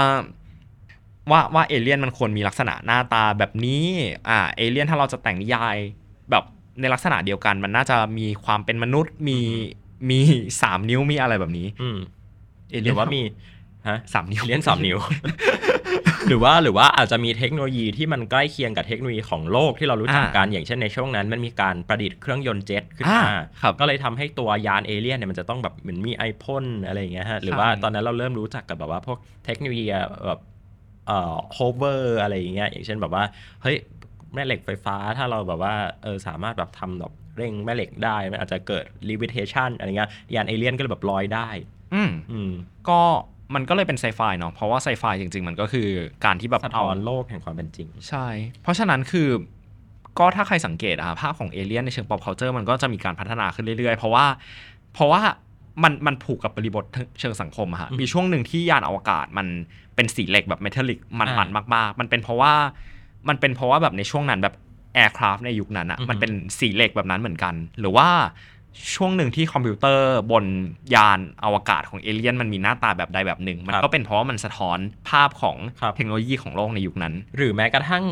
[1.30, 3.84] ว่าว่าเอเลียนมันควรมีลักษณะหน้าตาแบบนี้
[4.28, 5.76] อ่าเอเลียนถ้าเราจะแต่งนิยาย
[6.30, 6.44] แบบ
[6.80, 9.38] ในลักษณะเดียวกัน มันน่าจะมีความเป็นมนุษย์มี
[10.10, 10.20] มี
[10.62, 11.98] สามนิ้วมีอะไรแบบนี้ อืม
[12.70, 13.22] เอหเลียรืนอว่ามี
[13.88, 14.98] ฮะสามนิ้วเลี้ยนสามนิ้ว
[16.28, 29.86] หรือว่าหรือว่าอาจจะมีเทคโนโลยีที่มันใกล้เคียงกับเทคโนโลยีของโลกที่เรารู้จักกันอย่างเช่นในช่วงนั้น มันมีการประดิษฐ์เครื่องยนต์เจ็ตขึ้นมาอ่าครับก็เลยทำให้ตัวยานเอเลี่ยนเนี่ยมันจะต้องแบบเหมือนมีไอพ่นอะไรอย่างเงี้ยฮะหรือว่าตอนนั้นเราเริ่มรู้จักกับแบบว่าพวกเทคโนโลยี
[30.26, 30.40] แบบ
[31.06, 33.24] เอ่อ hover อะไรอย่างเงี้ยอย่างเช่นแบบว่า
[33.62, 33.76] เฮ้ย
[34.34, 41.48] แม่เหล็กไฟฟ้าถ้าเราแบบว่าเออสามารถแบบทำแบบเร่งแม่เหล็กได้มันอาจจะเกิด levitation อะไรเงี้ยยานเอเลี่ยนก็เลยแบบลอยได้
[41.94, 42.52] อืมอืม
[42.88, 43.00] ก็
[43.54, 45.88] มันก็เลยเป็นไซไฟเนาะเพราะว่าไซไฟจริง ๆ มันก็คือ
[46.24, 48.26] การที่แบบสะเอาท้อนโลกแห่งความเป็นจริง ใช่
[48.62, 49.28] เพราะฉะนั้นคือ
[50.18, 54.26] ก็ถ้าใครสังเกตอะภาพของเอเลี่ยนในเชิง pop culture มันก็จะมีการพัฒนาขึ้นเรื่อย ๆ เพราะว่า
[54.94, 55.20] เพราะว่า
[55.82, 56.84] มันมันผูกกับบริบท
[57.20, 59.46] เชิงสังคมอะฮะอืมมีช่วงหนึ่งที่ยานอวกาศมัน
[59.94, 62.52] เป็นสีเหล็กแบบ metallic มันอ่ามันมากๆ มันเป็นเพราะว่า
[63.28, 64.54] มันเป็นเพราะว่าแบบในช่วงนั้นแบบ
[64.94, 68.08] aircraft ในยุคนั้นอะอือฮึมันเป็นสีเหล็กแบบนั้นเหมือนกัน หรือว่า
[68.94, 70.44] ช่วงหนึ่งที่คอมพิวเตอร์บน
[70.94, 74.78] ยานอวกาศของเอเลี่ยนมันมีหน้าตาแบบใดแบบหนึ่ง มันก็เป็นเพราะว่ามันสะท้อน
[75.08, 78.04] ภาพของครับเทคโนโลยีของโลกในยุคนั้น หรือแม้กระทั่ง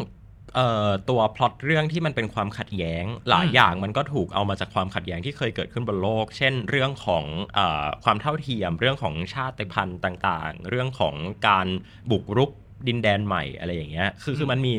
[0.55, 11.15] เอ่อตัวพล็อตเรื่องที่มันเป็นความขัดแย้ง หลายอืมอย่างมันก็ถูกเอามาจากความขัดแย้งที่เคยเกิดขึ้นบนโลก เช่น เรื่องของเออความเท่าเทียม เรื่องของชาติพันธุ์ต่างๆ เรื่องของ
[11.49, 11.67] การ
[12.11, 12.51] บุกรุก
[12.89, 14.75] ดินแดนใหม่อะไรอย่างเงี้ย คือคือมันมี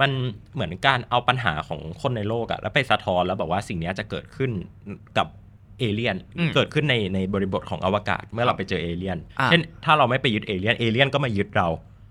[0.00, 0.10] มัน
[0.54, 4.50] เหมือนการเอาปัญหาของคนในโลกอะแล้วไปสะท้อนแล้วบอกว่าสิ่งเนี้ยจะเกิดขึ้น
[5.18, 5.26] กับ
[5.78, 11.68] เอเลียนอืมเกิดขึ้นในในบริบทของอวกาศเมื่อเราไปเจอเอเลียนอะเช่นถ้าเราไม่ไปยึดเอเลียนเอเลียนก็มายึดเรา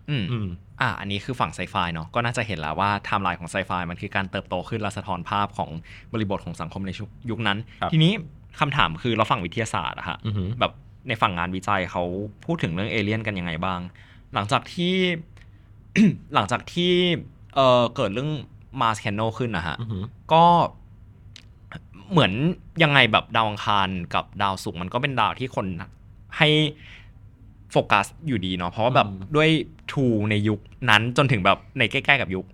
[0.09, 0.47] อืมอืม
[0.81, 5.69] อ่าอันนี้คือฝั่งไซไฟเนาะก็น่าจะเห็นแล้วว่าไทม์ไลน์ของไซไฟมันคือการเติบโตขึ้นและสะท้อนภาพของ
[6.13, 8.11] บริบทของสังคมในชุยุคนั้นครับทีนี้
[8.59, 10.71] คำถามคือเราฝั่งวิทยาศาสตร์อะฮะอือหือแบบ
[11.07, 12.03] ในฝั่งงานวิจัยเขา
[12.45, 13.79] พูดถึงเรื่องเอเลี่ยนกันยังไงบ้าง
[14.37, 14.95] หลังจากที่
[16.33, 16.91] หลังจากที่
[17.55, 18.31] เออเกิดเรื่อง
[18.81, 20.43] มาสแคนโนขึ้นนะฮะอือหือก็
[22.11, 22.31] เหมือน
[22.83, 25.65] ยังไงแบบดาวอังคารกับดาวศุกร์มันก็เป็นดาวที่คน
[26.37, 26.49] ให้
[27.71, 29.49] โฟกัสอยู่ดีเนาะเพราะว่าแบบอืมด้วย
[29.91, 32.45] ทูในยุคนั้นจนถึงแบบในใกล้ๆกับยุค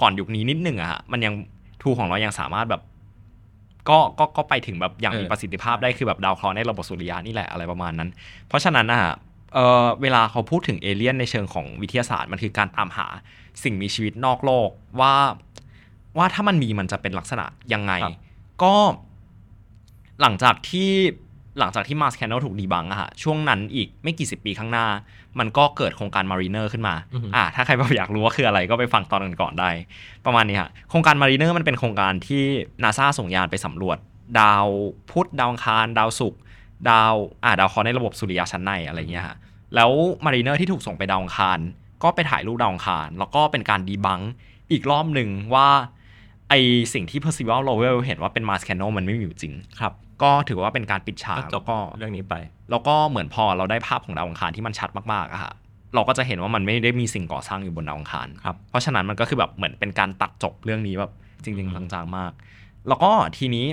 [0.00, 1.34] ก่อนยุคนี้นิดหนึ่งอะฮะมันยัง
[1.82, 2.82] ทูของเรายังสามารถแบบ
[3.88, 8.08] ก็ก็ก็ไปถึงแบบอย่างมีประสิทธิภาพได้คือแบบดาวเคราะห์ในระบบสุริยะนี่แหละอะไรประมาณนั้น
[8.48, 9.14] เพราะฉะนั้นนะฮะ
[9.54, 13.06] เออเวลาเขาพูดถึงเอเลี่ยนในเชิงของวิทยาศาสตร์มันคือการตามหา
[13.62, 14.68] สิ่งมีชีวิตนอกโลก
[15.00, 15.14] ว่า
[16.18, 18.14] ว่าถ้ามันมีมันจะเป็นลักษณะยังไงครับ
[18.62, 18.74] ก็
[20.20, 20.90] หลังจากที่
[21.58, 24.86] หลังจากที่มาสแคนเนลถูกดีบังอะฮะช่วงนั้นอีกไม่กี่สิบปีข้างหน้า
[25.38, 29.70] มันก็เกิดโครงการ Mariner ขึ้นมาอือฮึอ่าถ้าใครแบบอยากรู้ว่าคืออะไรก็ไปฟังตอนก่อนๆได้
[30.26, 32.42] ประมาณนี้ฮะโครงการ Mariner มันเป็นโครงการที่
[32.82, 33.98] นาซาส่งยานไปสำรวจ
[34.40, 34.66] ดาว
[35.10, 36.40] พุธดาวอังคาร ดาวศุกร์
[36.90, 39.36] ดาวอ่าดาวเคราะห์ในระบบสุริยะชั้นในอะไรเงี้ยฮะ
[39.74, 39.90] แล้ว
[40.24, 41.58] Mariner ที่ถูกส่งไปดาวอังคาร
[42.02, 44.20] ก็ไปถ่ายรูปดาวอังคาร แล้วก็เป็นการ debunk
[44.72, 45.68] อีกรอบหนึ่งว่า
[46.48, 46.54] ไอ
[46.94, 52.34] สิ่งที่ Percival Lowell เห็นว่าเป็น Mars canal มันไม่มีอยู่จริง ครับ ก็ถือว่าเป็นการปิดฉากก็จแล้วก็เรื่องนี้ไป
[52.70, 55.52] แล้วก็เหมือนพอเราได้ภาพของดาวอังคารที่มันชัดมากๆอะฮะ
[55.94, 61.12] เราก็จะเห็นว่ามันไม่ได้มีสิ่งก่อสร้างอยู่บนดาวอังคารครับเพราะฉะนั้นมันก็คือแบบเหมือนเป็นการตัดจบเรื่องนี้แบบ
[61.44, 62.32] จริงๆจังๆมาก
[62.88, 63.66] แล้วก็ทีนี้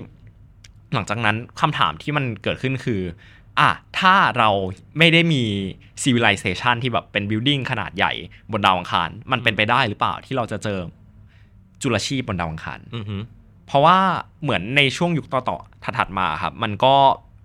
[0.94, 3.02] หลังจากนั้นคำถามที่มันเกิดขึ้นคือ
[3.60, 4.50] อะถ้าเรา
[4.98, 5.44] ไม่ได้มี
[6.04, 8.14] civilization ที่แบบเป็น building ขนาดใหญ่
[8.52, 10.80] บนดาวอังคาร มันเป็นไปได้หรือเปล่าที่เราจะเจอ
[11.82, 13.22] จุลชีพบนดาวอังคารอือหือ
[13.68, 13.98] เพราะว่า
[14.42, 16.96] เหมือนในช่วงยุคต่อๆถัดๆมาครับ มันก็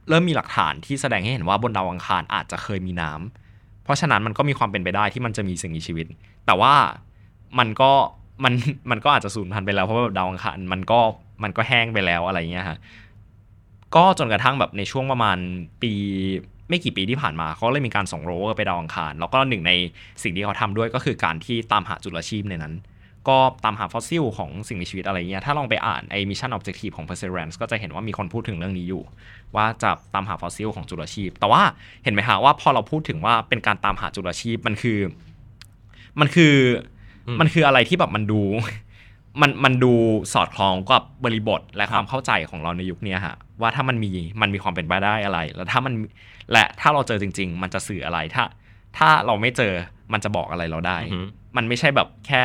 [0.08, 6.06] เริ่มมีหลักฐานที่แสดงให้เห็นว่าบนดาวอังคารอาจจะเคยมีน้ำเพราะฉะนั้นมันก็มีความเป็นไปได้ที่มันจะมีสิ่งมีชีวิต
[6.46, 6.74] แต่ว่า
[7.58, 7.92] มันก็
[8.44, 8.54] มัน
[8.90, 11.00] มันก็อาจจะสูญพันธุ์ไปแล้วเพราะว่าแบบดาวอังคารมันก็
[11.42, 12.78] มันก็แห้งไปแล้วอะไรเงี้ยฮะ
[13.94, 15.38] ก็จนกระทั่งแบบในช่วงประมาณ
[15.82, 15.92] ปี
[16.68, 19.72] ไม่กี่ปีที่ผ่านมาเขาเลยมีการส่งโรเวอร์ไปดาวอังคาร แล้วก็หนึ่งใน
[20.22, 22.74] สิ่งที่เขาทำด้วยก็คือการที่ตามหาจุลชีพในนั้น
[23.28, 29.02] ก็ตามหาฟอสซิลของสิ่งมีชีวิตอะไรเงี้ยถ้าลองไปอ่านไอ้ mission objective ของ Perseverance ก็จะเห็นว่ามีคนพูดถึงเรื่องนี้อยู่
[29.56, 31.62] ว่าจะตามหาฟอสซิลของจุลชีพ แต่ว่า
[32.04, 34.98] เห็นไหมฮะว่าพอเราพูดถึงว่าเป็นการตามหาจุลชีพมันคือ
[36.20, 36.54] มันคือ
[37.40, 38.42] มันคืออะไรที่แบบมันดู
[39.40, 39.92] มันมันดู
[40.32, 44.10] สอดคล้องกับบริบทและความเข้าใจของเราในยุคเนี้ยฮะว่าถ้ามันมี
[44.40, 45.94] มันมีความเป็นไปได้อะไร แล้วถ้ามัน
[46.52, 48.44] และถ้าเราเจอจริง ๆ มันจะสื่ออะไรถ้า
[48.98, 49.72] ถ้าเราไม่เจอ
[50.12, 51.26] มันจะบอกอะไรเราได้อือหือ
[51.56, 52.42] มันไม่ใช่แบบแค่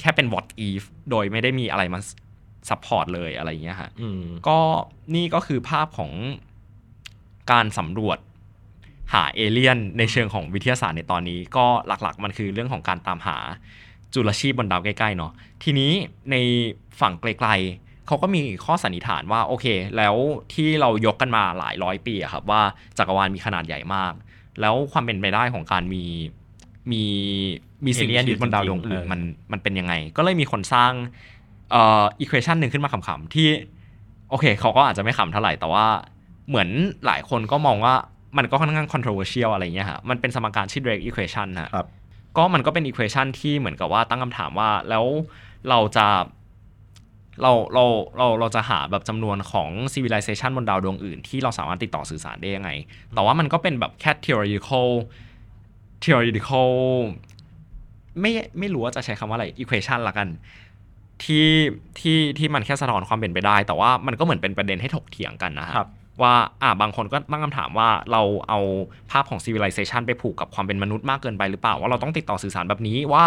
[0.00, 2.00] แค่เป็น what if โดยไม่ได้มีอะไรมา
[2.68, 4.58] support เลยอะไรอย่างเงี้ยฮะอืมก็
[5.14, 6.12] นี่ก็คือภาพของ
[7.52, 8.18] การสำรวจ
[9.14, 13.38] หาเอเลี่ยนในเชิงของวิทยาศาสตร์ในตอนนี้ ก็หลักๆ มันคือเรื่องของการตามหา
[14.14, 15.32] จุลชีพบนดาวใกล้ๆเนาะ
[15.62, 15.92] ทีนี้
[16.30, 16.36] ใน
[17.00, 20.14] ฝั่งไกลๆเขาก็มีข้อสันนิษฐานว่าโอเค แล้ว
[20.52, 22.62] ที่เรายกกันมาหลายร้อยปีอะครับว่า
[22.98, 24.12] จักรวาลมีขนาดใหญ่มาก
[24.60, 26.04] แล้วความเป็นไปได้ของการมี
[26.92, 27.04] มี
[27.84, 29.20] มีสิ่งมี Alien ชีวิตบนดาวดวงจริงๆอื่นเออมัน
[29.52, 30.92] มันเป็นยังไง ก็เลยมีคนสร้าง
[31.70, 33.48] เอ่ออีควอชันหนึ่งขึ้นมาขำๆที่
[34.30, 35.86] โอเคเขาก็อาจจะไม่ขำเท่าไหร่แต่ว่า
[36.48, 36.68] เหมือน
[37.06, 37.94] หลายคนก็มองว่า
[38.36, 41.86] มันก็ค่อนข้าง controversial อะไรเงี้ยฮะ มันเป็นสมการชื่อ Drake equation ฮะครับ
[42.36, 45.04] ก็มันก็เป็น equation ที่เหมือนกับว่าตั้งคำถามว่าแล้ว
[45.68, 46.06] เราจะ
[47.42, 47.84] เราเรา
[48.16, 52.70] เราเราจะหาแบบจำนวนของ civilization บนดาวดวงอื่น ที่เราสามารถติดต่อสื่อสารได้ยังไง
[53.14, 54.88] แต่ว่ามันก็เป็นแบบแค่ theoretical
[56.02, 56.70] theoretical
[58.20, 60.28] ไม่ไม่รู้ว่าจะใช้คำว่าอะไร equation ละกัน
[61.24, 61.48] ที่
[61.98, 65.88] ที่ที่มันแค่สะท้อนความเป็นไปได้ แต่ว่ามันก็เหมือนเป็นประเด็นให้ถกเถียงกันนะฮะครับ
[66.22, 68.60] ว่าอ่าบางคนก็ตั้งคำถามว่าเราเอา
[69.10, 73.24] ภาพของ civilization ไปผูกกับความเป็นมนุษย์มากเกินไปหรือเปล่าว่าเราต้องติดต่อสื่อสารแบบนี้ว่า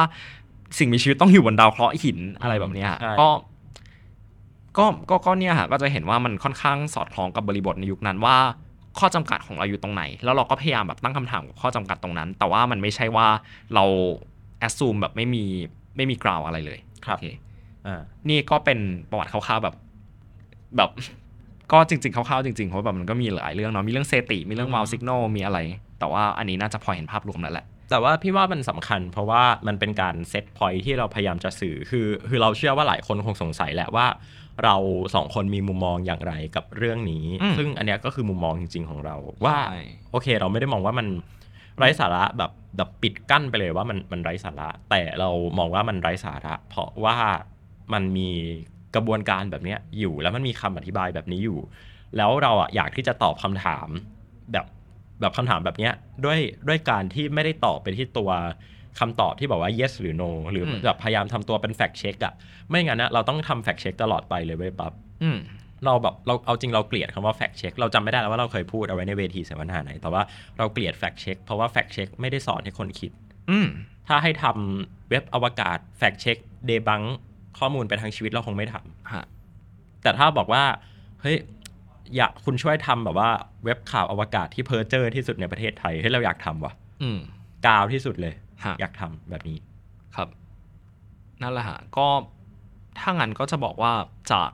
[0.80, 3.28] สิ่งมีชีวิตต้องอยู่บนดาวเคราะห์หินอะไรแบบเนี้ยฮะใช่ก็
[4.78, 8.38] ก็ก็ก็เนี่ยฮะก็จะเห็นว่ามันค่อนข้างสอดคล้องกับบริบทในยุคนั้นว่า
[9.00, 13.28] ข้อจำกัดของเราอยู่ตรงไหน แล้วเราก็พยายามแบบตั้งคำถามกับข้อจำกัดตรงนั้น แต่ว่ามันไม่ใช่ว่า
[13.76, 13.86] เรา
[14.60, 15.43] แอ s ซูมแบบไม่มี
[15.96, 17.28] ไม่มีกราวอะไรเลยครับโอเค
[17.88, 18.80] อ่านี่ก็เป็น
[19.10, 19.76] ประวัติคร่าวๆแบบ
[20.78, 20.89] แบบ
[21.72, 25.59] ก็จริงๆคร่าวๆจริงๆเพราะแบบมันก็มีหลายเรื่องเนาะมีเรื่องเซติมีเรื่องวาลซิกโนมีอะไร
[25.99, 34.07] แต่ว่าอันนี้น่าจะพอเห็นภาพรวมแล้วแหละแต่ว่าพี่ว่ามันสำคัญเพราะว่ามันเป็นการเซตพอยที่เราพยายามจะสื่อคือคือเราเชื่อว่าหลายคนคงสงสัยแหละว่า
[34.63, 34.76] เรา
[35.16, 41.07] สองคนมีมุมมองอย่างไรกับเรื่องนี้อืมซึ่งอันเนี้ยก็คือมุมมองจริง ๆ ของเราว่าใช่โอเค เราไม่ได้มองว่ามัน
[41.78, 47.18] ไร้สาระแบบแบบปิดกั้นไปเลยว่ามันมันไร้สาระ แต่เรามองว่ามันไร้สาระ เพราะว่า
[47.93, 48.30] มันมี
[48.96, 51.60] กระบวนการแบบเนี้ยอยู่ แล้วมันมีคำอธิบายแบบนี้อยู่
[52.18, 53.88] แล้วเราอะอยากที่จะตอบคำถาม
[54.52, 54.66] แบบ
[55.22, 55.93] แบบคำถามแบบเนี้ย
[56.26, 58.32] ด้วยด้วยการที่ไม่ได้ตอบไปที่ตัว
[59.00, 62.34] คำตอบที่บอกว่า yes หรือ no หรืออมแบบพยายามทำตัวเป็น fact check อะ
[62.70, 64.93] ไม่งั้นนะเราต้องทำ fact check ตลอดไปเลยเว้ยปั๊บ
[65.24, 65.38] อืม
[65.86, 70.22] เราแบบเราเอาจริงเราเกลียดคำว่า fact check เราจำไม่ได้แล้วว่าเราเคยพูดเอาไว้ในเวทีเสวนาไหน แต่ว่า
[70.58, 73.12] เราเกลียด fact check เพราะว่า fact check ไม่ได้สอนให้คนคิด
[73.50, 73.68] อืม
[74.08, 76.38] ถ้าให้ทำเว็บอวกาศ fact check
[76.70, 77.08] debunk
[77.60, 79.26] ข้อมูลไปทั้งชีวิตเราคงไม่ทำฮะ
[80.03, 80.64] แต่ถ้าบอกว่า
[81.22, 81.38] เฮ้ย
[82.16, 83.30] อยากคุณช่วยทำแบบว่า
[83.64, 87.20] เว็บข่าวอวกาศที่เพ้อเจอที่สุดในประเทศไทยเฮ้ยเราอยากทำว่ะอืม
[87.68, 88.34] กาวที่สุดเลย
[88.66, 89.58] ฮะอยากทำแบบนี้
[90.16, 90.28] ครับ
[91.41, 92.08] นั่นแหละฮะก็
[92.99, 93.91] ถ้างั้นก็จะบอกว่า
[94.32, 94.49] จาก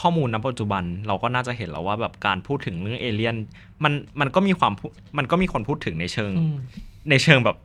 [0.00, 3.36] ข้อมูลณปัจจุบันเราก็น่าจะเห็นแล้วว่าแบบการพูดถึงเรื่องเอเลี่ยน
[3.84, 4.86] มันมันก็มีความพู
[5.18, 6.32] มันก็มีคนพูดถึงในเชิง
[7.10, 7.56] ในเชิงแบบ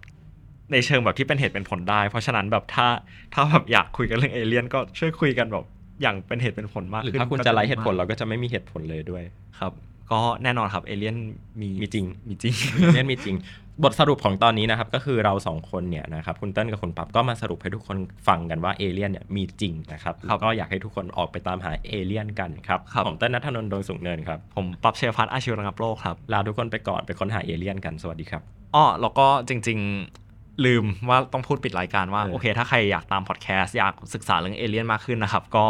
[0.72, 2.88] ในเชิงแบบที่เป็นเหตุเป็นผลได้ เพราะฉะนั้นแบบถ้า
[3.34, 5.66] ถ้าแบบอยากคุยกันเรื่องเอเลี่ยนก็ช่วยคุยกันแบบ
[6.02, 9.24] อย่างเป็นเหตุเป็นผลมากหรือขึ้นถ้าคุณก็จะไร้เหตุผลดีมากเราก็จะไม่มีเหตุผลเลยด้วย
[9.60, 9.72] ครับ
[10.12, 11.16] ก็แน่นอนครับเอเลี่ยน
[11.62, 12.54] มีมีจริงมีจริง
[12.94, 13.38] เล่นมีจริง
[13.84, 17.98] บทสรุปของตอนนี้นะครับ ก็คือเราสองคนเนี่ยนะครับคุณเติ้ลกับคุณปั๊บก็มาสรุปให้ทุกคน
[18.28, 28.42] ฟังกันว่าเอเลี่ยนเนี่ยมีจริงนะครับครับก็อยากให้ทุกคนออกไปตามหาเอเลี่ยนกันครับครับผมเติ้ลนัทนนท์ดวงสุขเนินครับผมปรับเชฟพัฒน์อาชีวระงับโลกครับลาทุกคนไปก่อนไปค้นหาเอเลี่ยนกันสวัสดีครับ
[28.76, 30.23] อ้อแล้วก็จริง ๆ
[30.66, 35.66] ลืมว่าต้องพูดปิดรายการว่าเออโอเค ถ้าใครอยากตามพอดแคสต์อยากศึกษาเรื่องเอเลี่ยนมากขึ้นนะครับ ก็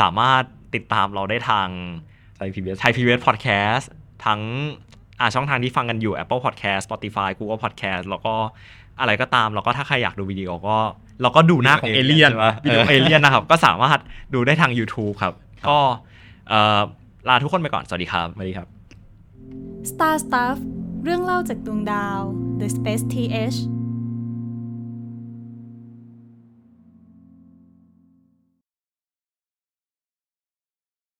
[0.00, 0.42] สามารถ
[0.74, 1.68] ติดตามเราได้ทาง
[2.36, 3.90] Thai PBS Thai PBS Podcast
[4.24, 4.40] ทั้ง
[5.20, 8.34] อ่าช่องทางที่ฟังกันอยู่ Apple Podcast Spotify Google Podcast แล้วก็
[9.00, 10.76] อะไรก็ตาม แล้วก็ถ้าใครอยากดูวิดีโอก็
[11.22, 13.98] เราก็ดูหน้าของเอเลี่ยนใช่ปะวิดีโอเออเอเลี่ยนนะครับ ก็สามารถ
[14.34, 15.34] ดูได้ทาง YouTube ครับ
[15.68, 15.78] ก็
[16.48, 16.80] เอ่อ
[17.28, 18.68] ลาทุกคนไปก่อน สวัสดีครับ สวัสดีครับ
[19.90, 20.56] Star Stuff
[21.04, 22.20] เรื่องเล่าจากดวงดาว
[22.60, 23.58] The Space TH